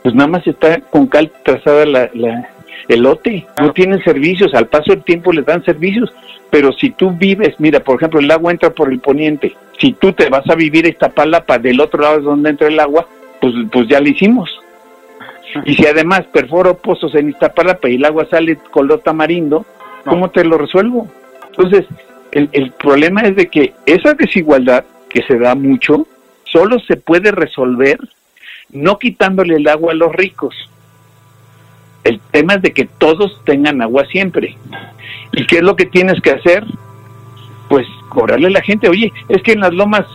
pues 0.01 0.15
nada 0.15 0.27
más 0.27 0.47
está 0.47 0.79
con 0.81 1.05
cal 1.05 1.31
trazada 1.43 1.85
la, 1.85 2.09
elote, 2.87 3.45
no 3.59 3.73
tienen 3.73 4.03
servicios, 4.03 4.53
al 4.53 4.67
paso 4.67 4.91
del 4.91 5.03
tiempo 5.03 5.31
les 5.31 5.45
dan 5.45 5.63
servicios, 5.63 6.13
pero 6.49 6.71
si 6.71 6.91
tú 6.91 7.11
vives, 7.11 7.55
mira, 7.59 7.79
por 7.79 7.97
ejemplo, 7.97 8.19
el 8.19 8.31
agua 8.31 8.51
entra 8.51 8.69
por 8.69 8.91
el 8.91 8.99
poniente, 8.99 9.55
si 9.79 9.93
tú 9.93 10.13
te 10.13 10.29
vas 10.29 10.49
a 10.49 10.55
vivir 10.55 10.87
esta 10.87 11.09
palapa 11.09 11.59
del 11.59 11.79
otro 11.79 12.01
lado 12.01 12.17
es 12.17 12.23
donde 12.23 12.49
entra 12.49 12.67
el 12.67 12.79
agua, 12.79 13.07
pues, 13.41 13.53
pues 13.71 13.87
ya 13.87 13.99
lo 13.99 14.07
hicimos. 14.07 14.49
Y 15.65 15.75
si 15.75 15.85
además 15.85 16.23
perforo 16.31 16.77
pozos 16.77 17.15
en 17.15 17.29
Iztapalapa 17.29 17.89
y 17.89 17.95
el 17.95 18.05
agua 18.05 18.27
sale 18.29 18.57
color 18.71 18.99
tamarindo, 18.99 19.65
¿cómo 20.05 20.29
te 20.29 20.43
lo 20.43 20.57
resuelvo? 20.57 21.07
Entonces, 21.49 21.85
el, 22.31 22.49
el 22.51 22.71
problema 22.71 23.21
es 23.21 23.35
de 23.35 23.47
que 23.47 23.73
esa 23.85 24.13
desigualdad 24.13 24.83
que 25.09 25.23
se 25.23 25.37
da 25.37 25.55
mucho, 25.55 26.05
solo 26.43 26.79
se 26.79 26.97
puede 26.97 27.31
resolver 27.31 27.97
no 28.69 28.99
quitándole 28.99 29.55
el 29.55 29.67
agua 29.67 29.93
a 29.93 29.95
los 29.95 30.13
ricos, 30.13 30.53
tema 32.37 32.53
es 32.53 32.61
de 32.61 32.71
que 32.71 32.85
todos 32.85 33.41
tengan 33.45 33.81
agua 33.81 34.05
siempre. 34.05 34.55
¿Y 35.31 35.47
qué 35.47 35.57
es 35.57 35.63
lo 35.63 35.75
que 35.75 35.87
tienes 35.87 36.21
que 36.21 36.31
hacer? 36.31 36.63
Pues 37.67 37.87
cobrarle 38.09 38.47
a 38.47 38.51
la 38.51 38.61
gente, 38.61 38.87
oye, 38.87 39.11
es 39.27 39.41
que 39.41 39.53
en 39.53 39.61
las 39.61 39.73
lomas 39.73 40.05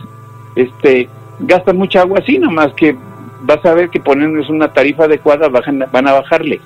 este 0.55 1.09
gastan 1.39 1.77
mucha 1.77 1.99
agua 1.99 2.19
así, 2.21 2.39
nomás 2.39 2.71
que 2.73 2.95
vas 3.41 3.63
a 3.65 3.73
ver 3.73 3.89
que 3.89 3.99
ponerles 3.99 4.49
una 4.49 4.71
tarifa 4.71 5.03
adecuada 5.03 5.49
bajan, 5.49 5.83
van 5.91 6.07
a 6.07 6.13
bajarle. 6.13 6.61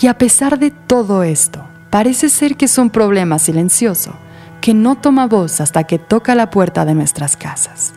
Y 0.00 0.06
a 0.06 0.16
pesar 0.16 0.58
de 0.58 0.70
todo 0.70 1.22
esto, 1.22 1.62
parece 1.90 2.30
ser 2.30 2.56
que 2.56 2.64
es 2.64 2.78
un 2.78 2.88
problema 2.88 3.38
silencioso, 3.38 4.14
que 4.62 4.72
no 4.72 4.96
toma 4.96 5.26
voz 5.26 5.60
hasta 5.60 5.84
que 5.84 5.98
toca 5.98 6.34
la 6.34 6.48
puerta 6.48 6.86
de 6.86 6.94
nuestras 6.94 7.36
casas. 7.36 7.92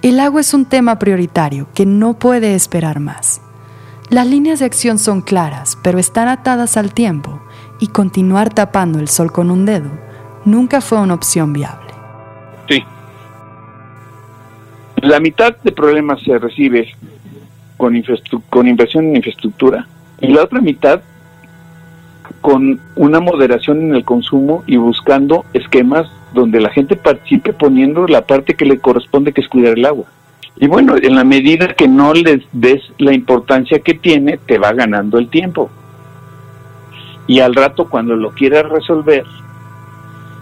El 0.00 0.18
agua 0.18 0.40
es 0.40 0.54
un 0.54 0.64
tema 0.64 0.98
prioritario 0.98 1.68
que 1.74 1.84
no 1.84 2.18
puede 2.18 2.54
esperar 2.54 3.00
más. 3.00 3.42
Las 4.10 4.26
líneas 4.26 4.58
de 4.58 4.64
acción 4.64 4.98
son 4.98 5.20
claras, 5.20 5.78
pero 5.82 5.98
están 5.98 6.28
atadas 6.28 6.76
al 6.76 6.92
tiempo 6.92 7.40
y 7.78 7.86
continuar 7.86 8.52
tapando 8.52 8.98
el 8.98 9.08
sol 9.08 9.30
con 9.30 9.50
un 9.50 9.64
dedo 9.64 9.90
nunca 10.44 10.80
fue 10.80 11.00
una 11.00 11.14
opción 11.14 11.52
viable. 11.52 11.92
Sí. 12.68 12.82
La 14.96 15.20
mitad 15.20 15.56
de 15.62 15.72
problemas 15.72 16.20
se 16.22 16.38
recibe 16.38 16.94
con, 17.76 18.00
con 18.48 18.68
inversión 18.68 19.06
en 19.06 19.16
infraestructura 19.16 19.86
y 20.20 20.28
la 20.28 20.42
otra 20.42 20.60
mitad 20.60 21.00
con 22.40 22.80
una 22.96 23.20
moderación 23.20 23.80
en 23.80 23.94
el 23.94 24.04
consumo 24.04 24.62
y 24.66 24.76
buscando 24.76 25.44
esquemas 25.52 26.10
donde 26.32 26.60
la 26.60 26.70
gente 26.70 26.96
participe 26.96 27.52
poniendo 27.52 28.06
la 28.06 28.26
parte 28.26 28.54
que 28.54 28.64
le 28.64 28.78
corresponde, 28.78 29.32
que 29.32 29.40
es 29.40 29.48
cuidar 29.48 29.76
el 29.76 29.84
agua. 29.84 30.06
Y 30.60 30.66
bueno, 30.66 30.94
en 31.00 31.14
la 31.14 31.24
medida 31.24 31.68
que 31.68 31.88
no 31.88 32.12
les 32.12 32.42
des 32.52 32.82
la 32.98 33.14
importancia 33.14 33.78
que 33.78 33.94
tiene, 33.94 34.36
te 34.36 34.58
va 34.58 34.74
ganando 34.74 35.18
el 35.18 35.30
tiempo. 35.30 35.70
Y 37.26 37.40
al 37.40 37.54
rato, 37.54 37.88
cuando 37.88 38.14
lo 38.14 38.32
quieras 38.32 38.68
resolver, 38.68 39.24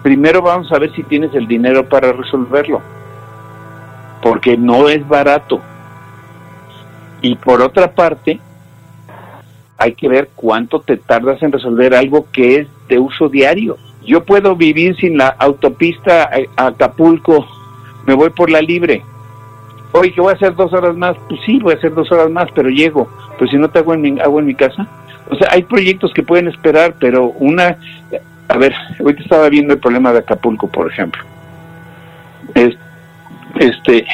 primero 0.02 0.42
vamos 0.42 0.72
a 0.72 0.78
ver 0.80 0.92
si 0.96 1.04
tienes 1.04 1.32
el 1.34 1.46
dinero 1.46 1.88
para 1.88 2.12
resolverlo. 2.12 2.82
Porque 4.20 4.56
no 4.56 4.88
es 4.88 5.06
barato. 5.06 5.60
Y 7.22 7.36
por 7.36 7.62
otra 7.62 7.92
parte, 7.92 8.40
hay 9.76 9.92
que 9.94 10.08
ver 10.08 10.30
cuánto 10.34 10.80
te 10.80 10.96
tardas 10.96 11.40
en 11.44 11.52
resolver 11.52 11.94
algo 11.94 12.26
que 12.32 12.56
es 12.56 12.68
de 12.88 12.98
uso 12.98 13.28
diario. 13.28 13.78
Yo 14.04 14.24
puedo 14.24 14.56
vivir 14.56 14.96
sin 14.96 15.16
la 15.16 15.28
autopista 15.28 16.28
a 16.56 16.66
Acapulco, 16.66 17.46
me 18.04 18.14
voy 18.14 18.30
por 18.30 18.50
la 18.50 18.60
libre. 18.60 19.04
Oye, 19.92 20.12
que 20.12 20.20
voy 20.20 20.32
a 20.32 20.36
hacer 20.36 20.54
dos 20.54 20.72
horas 20.72 20.96
más. 20.96 21.16
Pues 21.28 21.40
sí, 21.46 21.58
voy 21.58 21.74
a 21.74 21.76
hacer 21.76 21.94
dos 21.94 22.10
horas 22.12 22.30
más, 22.30 22.48
pero 22.54 22.68
llego. 22.68 23.08
Pues 23.38 23.50
si 23.50 23.56
no 23.56 23.68
te 23.68 23.78
hago 23.78 23.94
en 23.94 24.02
mi, 24.02 24.20
hago 24.20 24.38
en 24.38 24.46
mi 24.46 24.54
casa. 24.54 24.86
O 25.30 25.36
sea, 25.36 25.48
hay 25.50 25.62
proyectos 25.62 26.12
que 26.12 26.22
pueden 26.22 26.48
esperar, 26.48 26.94
pero 26.98 27.26
una... 27.26 27.76
A 28.48 28.56
ver, 28.56 28.74
ahorita 28.98 29.22
estaba 29.22 29.48
viendo 29.48 29.74
el 29.74 29.80
problema 29.80 30.12
de 30.12 30.20
Acapulco, 30.20 30.68
por 30.68 30.90
ejemplo. 30.90 31.22
este, 33.58 34.06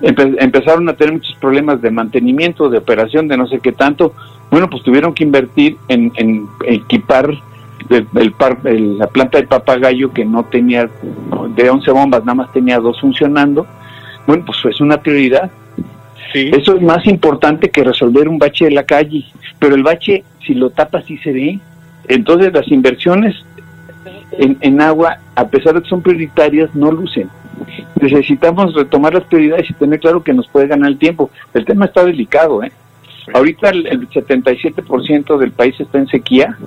empezaron 0.00 0.88
a 0.88 0.94
tener 0.94 1.14
muchos 1.14 1.34
problemas 1.36 1.82
de 1.82 1.90
mantenimiento, 1.90 2.68
de 2.68 2.78
operación, 2.78 3.26
de 3.26 3.36
no 3.36 3.46
sé 3.48 3.58
qué 3.58 3.72
tanto. 3.72 4.14
Bueno, 4.50 4.70
pues 4.70 4.82
tuvieron 4.82 5.12
que 5.12 5.24
invertir 5.24 5.76
en, 5.88 6.12
equipar 6.64 7.30
el, 7.90 8.98
la 8.98 9.06
planta 9.08 9.38
de 9.38 9.46
papagayo 9.46 10.12
que 10.12 10.24
no 10.24 10.44
tenía, 10.44 10.88
de 11.56 11.70
11 11.70 11.90
bombas, 11.90 12.20
nada 12.20 12.34
más 12.34 12.52
tenía 12.52 12.78
dos 12.78 13.00
funcionando. 13.00 13.66
Bueno, 14.28 14.44
pues 14.44 14.58
es 14.66 14.80
una 14.82 15.00
prioridad. 15.00 15.50
Eso 16.34 16.76
es 16.76 16.82
más 16.82 17.06
importante 17.06 17.70
que 17.70 17.82
resolver 17.82 18.28
un 18.28 18.38
bache 18.38 18.66
de 18.66 18.72
la 18.72 18.84
calle. 18.84 19.24
Pero 19.58 19.74
el 19.74 19.82
bache, 19.82 20.22
si 20.46 20.52
lo 20.52 20.68
tapas, 20.68 21.06
sí 21.06 21.16
se 21.18 21.32
ve. 21.32 21.58
Entonces 22.06 22.52
las 22.52 22.68
inversiones 22.68 23.34
en, 24.32 24.58
en 24.60 24.82
agua, 24.82 25.16
a 25.34 25.48
pesar 25.48 25.74
de 25.74 25.82
que 25.82 25.88
son 25.88 26.02
prioritarias, 26.02 26.74
no 26.74 26.92
lucen. 26.92 27.30
Necesitamos 28.00 28.74
retomar 28.74 29.14
las 29.14 29.24
prioridades 29.24 29.70
y 29.70 29.72
tener 29.72 29.98
claro 29.98 30.22
que 30.22 30.34
nos 30.34 30.46
puede 30.46 30.66
ganar 30.66 30.90
el 30.90 30.98
tiempo. 30.98 31.30
El 31.54 31.64
tema 31.64 31.86
está 31.86 32.04
delicado, 32.04 32.62
¿eh? 32.62 32.70
Ahorita 33.32 33.70
el, 33.70 34.08
77% 34.10 35.38
del 35.38 35.52
país 35.52 35.74
está 35.80 35.98
en 35.98 36.06
sequía, 36.08 36.58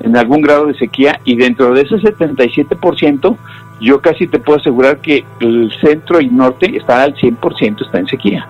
en 0.00 0.16
algún 0.16 0.40
grado 0.40 0.66
de 0.66 0.74
sequía, 0.74 1.20
y 1.24 1.34
dentro 1.34 1.74
de 1.74 1.82
ese 1.82 1.96
77%, 1.96 3.36
yo 3.82 4.00
casi 4.00 4.26
te 4.26 4.38
puedo 4.38 4.58
asegurar 4.58 4.98
que 5.00 5.24
el 5.40 5.72
centro 5.80 6.20
y 6.20 6.28
norte 6.28 6.76
está 6.76 7.02
al 7.02 7.14
100%, 7.14 7.84
está 7.84 7.98
en 7.98 8.06
sequía. 8.06 8.48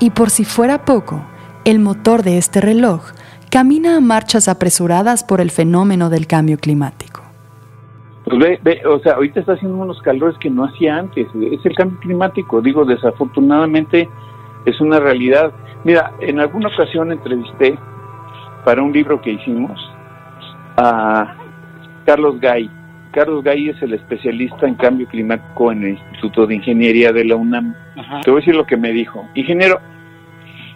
Y 0.00 0.10
por 0.10 0.30
si 0.30 0.44
fuera 0.44 0.84
poco, 0.84 1.24
el 1.64 1.78
motor 1.78 2.22
de 2.22 2.38
este 2.38 2.60
reloj 2.60 3.10
camina 3.50 3.96
a 3.96 4.00
marchas 4.00 4.48
apresuradas 4.48 5.24
por 5.24 5.40
el 5.40 5.50
fenómeno 5.50 6.10
del 6.10 6.26
cambio 6.26 6.58
climático. 6.58 7.22
Pues 8.24 8.38
ve, 8.38 8.60
ve, 8.62 8.82
o 8.86 8.98
sea, 9.00 9.14
ahorita 9.14 9.40
está 9.40 9.52
haciendo 9.52 9.76
unos 9.76 10.00
calores 10.02 10.36
que 10.38 10.50
no 10.50 10.64
hacía 10.64 10.96
antes. 10.96 11.26
Es 11.34 11.64
el 11.64 11.74
cambio 11.74 11.98
climático. 12.00 12.62
Digo, 12.62 12.84
desafortunadamente 12.84 14.08
es 14.64 14.80
una 14.80 14.98
realidad. 14.98 15.52
Mira, 15.84 16.12
en 16.20 16.40
alguna 16.40 16.68
ocasión 16.68 17.12
entrevisté 17.12 17.78
para 18.64 18.82
un 18.82 18.92
libro 18.92 19.20
que 19.20 19.32
hicimos 19.32 19.78
a 20.76 21.36
Carlos 22.06 22.40
Gay. 22.40 22.70
Carlos 23.14 23.44
Gay 23.44 23.68
es 23.68 23.80
el 23.80 23.94
especialista 23.94 24.66
en 24.66 24.74
cambio 24.74 25.06
climático 25.06 25.70
en 25.70 25.84
el 25.84 25.90
Instituto 25.90 26.48
de 26.48 26.56
Ingeniería 26.56 27.12
de 27.12 27.24
la 27.24 27.36
UNAM. 27.36 27.72
Te 28.24 28.30
voy 28.30 28.38
a 28.38 28.40
decir 28.40 28.56
lo 28.56 28.66
que 28.66 28.76
me 28.76 28.90
dijo. 28.90 29.24
Ingeniero, 29.34 29.80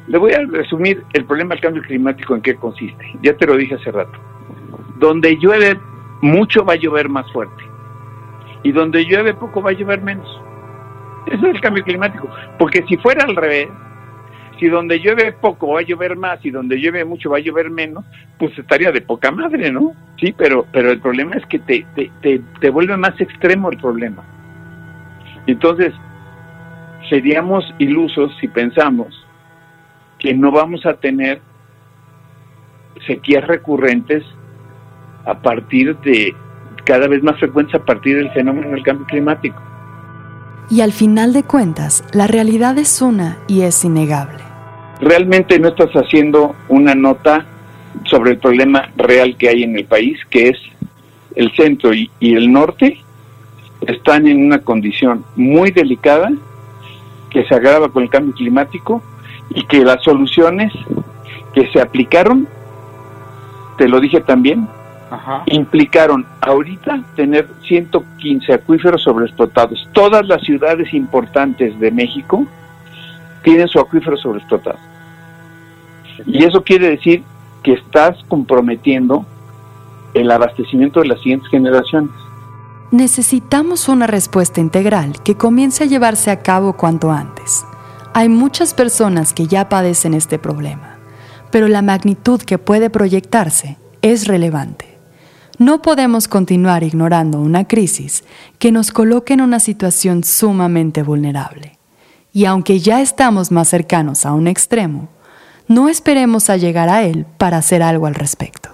le 0.07 0.19
voy 0.19 0.33
a 0.33 0.39
resumir 0.47 1.03
el 1.15 1.25
problema 1.25 1.55
del 1.55 1.63
cambio 1.63 1.83
climático 1.83 2.37
en 2.37 2.43
qué 2.43 2.55
consiste. 2.55 3.05
Ya 3.23 3.37
te 3.37 3.45
lo 3.45 3.57
dije 3.57 3.75
hace 3.75 3.91
rato. 3.91 4.17
Donde 5.01 5.37
llueve 5.37 5.81
mucho 6.21 6.65
va 6.65 6.75
a 6.75 6.77
llover 6.77 7.09
más 7.09 7.31
fuerte. 7.33 7.65
Y 8.63 8.71
donde 8.71 9.05
llueve 9.05 9.35
poco 9.35 9.61
va 9.61 9.71
a 9.71 9.75
llover 9.75 10.01
menos. 10.01 10.29
Eso 11.27 11.45
es 11.45 11.57
el 11.57 11.61
cambio 11.61 11.83
climático. 11.83 12.31
Porque 12.57 12.85
si 12.89 12.97
fuera 12.99 13.25
al 13.25 13.35
revés, 13.35 13.69
si 14.59 14.69
donde 14.69 14.99
llueve 14.99 15.33
poco 15.33 15.75
va 15.75 15.81
a 15.81 15.85
llover 15.85 16.17
más 16.17 16.45
y 16.45 16.51
donde 16.51 16.77
llueve 16.77 17.05
mucho 17.05 17.31
va 17.31 17.37
a 17.37 17.41
llover 17.41 17.71
menos, 17.71 18.05
pues 18.39 18.57
estaría 18.59 18.91
de 18.91 19.01
poca 19.01 19.31
madre, 19.31 19.71
¿no? 19.71 19.93
Sí, 20.19 20.35
pero, 20.37 20.67
pero 20.73 20.91
el 20.91 21.01
problema 21.01 21.37
es 21.37 21.47
que 21.47 21.59
te, 21.61 21.87
te, 21.95 22.41
te, 22.61 22.71
vuelve 22.71 22.97
más 22.97 23.19
extremo 23.21 23.71
el 23.71 23.79
problema. 23.79 24.25
Entonces, 25.47 25.95
seríamos 27.09 27.65
ilusos 27.79 28.33
si 28.41 28.49
pensamos 28.49 29.25
que 30.19 30.35
no 30.35 30.51
vamos 30.51 30.85
a 30.87 30.95
tener 30.95 31.41
sequías 33.07 33.47
recurrentes 33.47 34.25
a 35.25 35.41
partir 35.41 35.97
de 35.99 36.35
cada 36.85 37.07
vez 37.07 37.23
más 37.23 37.39
frecuentes 37.39 37.75
a 37.77 37.85
partir 37.85 38.17
del 38.17 38.31
fenómeno 38.33 38.71
del 38.71 38.83
cambio 38.83 39.07
climático. 39.07 39.63
Y 40.71 40.81
al 40.81 40.93
final 40.93 41.33
de 41.33 41.45
cuentas, 41.45 42.05
la 42.13 42.27
realidad 42.27 42.77
es 42.79 43.01
una 43.01 43.39
y 43.47 43.63
es 43.63 43.85
innegable 43.85 44.48
realmente 45.01 45.59
no 45.59 45.69
estás 45.69 45.91
haciendo 45.93 46.55
una 46.69 46.95
nota 46.95 47.47
sobre 48.05 48.33
el 48.33 48.39
problema 48.39 48.91
real 48.97 49.37
que 49.37 49.49
hay 49.49 49.63
en 49.63 49.77
el 49.77 49.85
país, 49.85 50.19
que 50.31 50.51
es 50.51 50.59
el 51.35 51.53
centro 51.53 51.93
y, 51.95 52.11
el 52.21 52.53
norte 52.53 53.01
están 53.83 54.27
en 54.27 54.45
una 54.45 54.59
condición 54.59 55.25
muy 55.37 55.71
delicada 55.71 56.33
que 57.31 57.45
se 57.45 57.55
agrava 57.55 57.89
con 57.91 58.03
el 58.03 58.11
cambio 58.11 58.35
climático 58.35 59.03
y 59.51 59.65
que 59.67 59.85
las 59.85 60.03
soluciones 60.03 60.73
que 61.55 61.71
se 61.71 61.81
aplicaron, 61.81 62.49
te 63.77 63.89
lo 63.89 64.01
dije 64.01 64.21
también, 64.21 64.67
implicaron 65.47 66.27
ahorita 66.41 67.03
tener 67.15 67.49
115 67.67 68.53
acuíferos 68.53 69.03
sobreexplotados. 69.03 69.89
Todas 69.93 70.27
las 70.27 70.43
ciudades 70.43 70.93
importantes 70.93 71.79
de 71.79 71.91
México 71.91 72.47
tienen 73.43 73.69
su 73.69 73.79
acuífero 73.79 74.17
sobreexplotado. 74.17 74.88
Y 76.27 76.45
eso 76.45 76.63
quiere 76.63 76.91
decir 76.91 77.23
que 77.63 77.75
estás 77.75 78.17
comprometiendo 78.29 79.25
el 80.15 80.31
abastecimiento 80.31 81.01
de 81.01 81.09
las 81.09 81.21
siguientes 81.21 81.49
generaciones. 81.51 82.11
Necesitamos 82.91 83.89
una 83.89 84.07
respuesta 84.07 84.61
integral 84.61 85.23
que 85.23 85.37
comience 85.37 85.85
a 85.85 85.87
llevarse 85.87 86.31
a 86.31 86.41
cabo 86.41 86.73
cuanto 86.73 87.11
antes. 87.13 87.65
Hay 88.15 88.29
muchas 88.29 88.73
personas 88.73 89.35
que 89.35 89.47
ya 89.47 89.69
padecen 89.69 90.15
este 90.15 90.39
problema, 90.39 90.97
pero 91.51 91.69
la 91.69 91.83
magnitud 91.83 92.41
que 92.41 92.59
puede 92.59 92.89
proyectarse 92.89 93.77
es 94.01 94.27
relevante. 94.27 94.99
No 95.59 95.83
podemos 95.83 96.29
continuar 96.29 96.83
ignorando 96.83 97.41
una 97.41 97.67
crisis 97.67 98.25
que 98.59 98.73
nos 98.73 98.93
coloque 98.93 99.35
en 99.35 99.41
una 99.41 99.61
situación 99.61 100.25
sumamente 100.25 101.03
vulnerable. 101.03 101.79
Y 102.33 102.45
aunque 102.45 102.79
ya 102.79 103.01
estamos 103.01 103.51
más 103.51 103.69
cercanos 103.69 104.25
a 104.25 104.33
un 104.33 104.47
extremo, 104.47 105.09
no 105.69 105.89
esperemos 105.89 106.51
a 106.51 106.57
llegar 106.57 106.89
a 106.89 107.03
él 107.03 107.27
para 107.37 107.59
hacer 107.59 107.83
algo 107.83 108.07
al 108.07 108.15
respecto. 108.15 108.71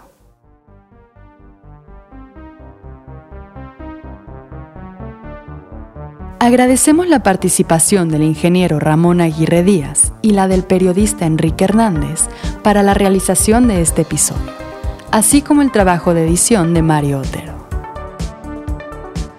Agradecemos 6.39 7.09
la 7.09 7.23
participación 7.23 8.11
del 8.11 8.23
ingeniero 8.23 8.79
Ramón 8.79 9.23
Aguirre 9.23 9.63
Díaz 9.65 10.13
y 10.21 10.33
la 10.33 10.47
del 10.47 10.63
periodista 10.63 11.25
Enrique 11.25 11.65
Hernández 11.65 12.29
para 12.63 12.83
la 12.83 12.93
realización 12.93 13.67
de 13.67 13.81
este 13.81 14.03
episodio, 14.03 14.53
así 15.11 15.41
como 15.41 15.63
el 15.63 15.73
trabajo 15.73 16.13
de 16.13 16.27
edición 16.27 16.75
de 16.75 16.83
Mario 16.83 17.21
Otero. 17.21 17.64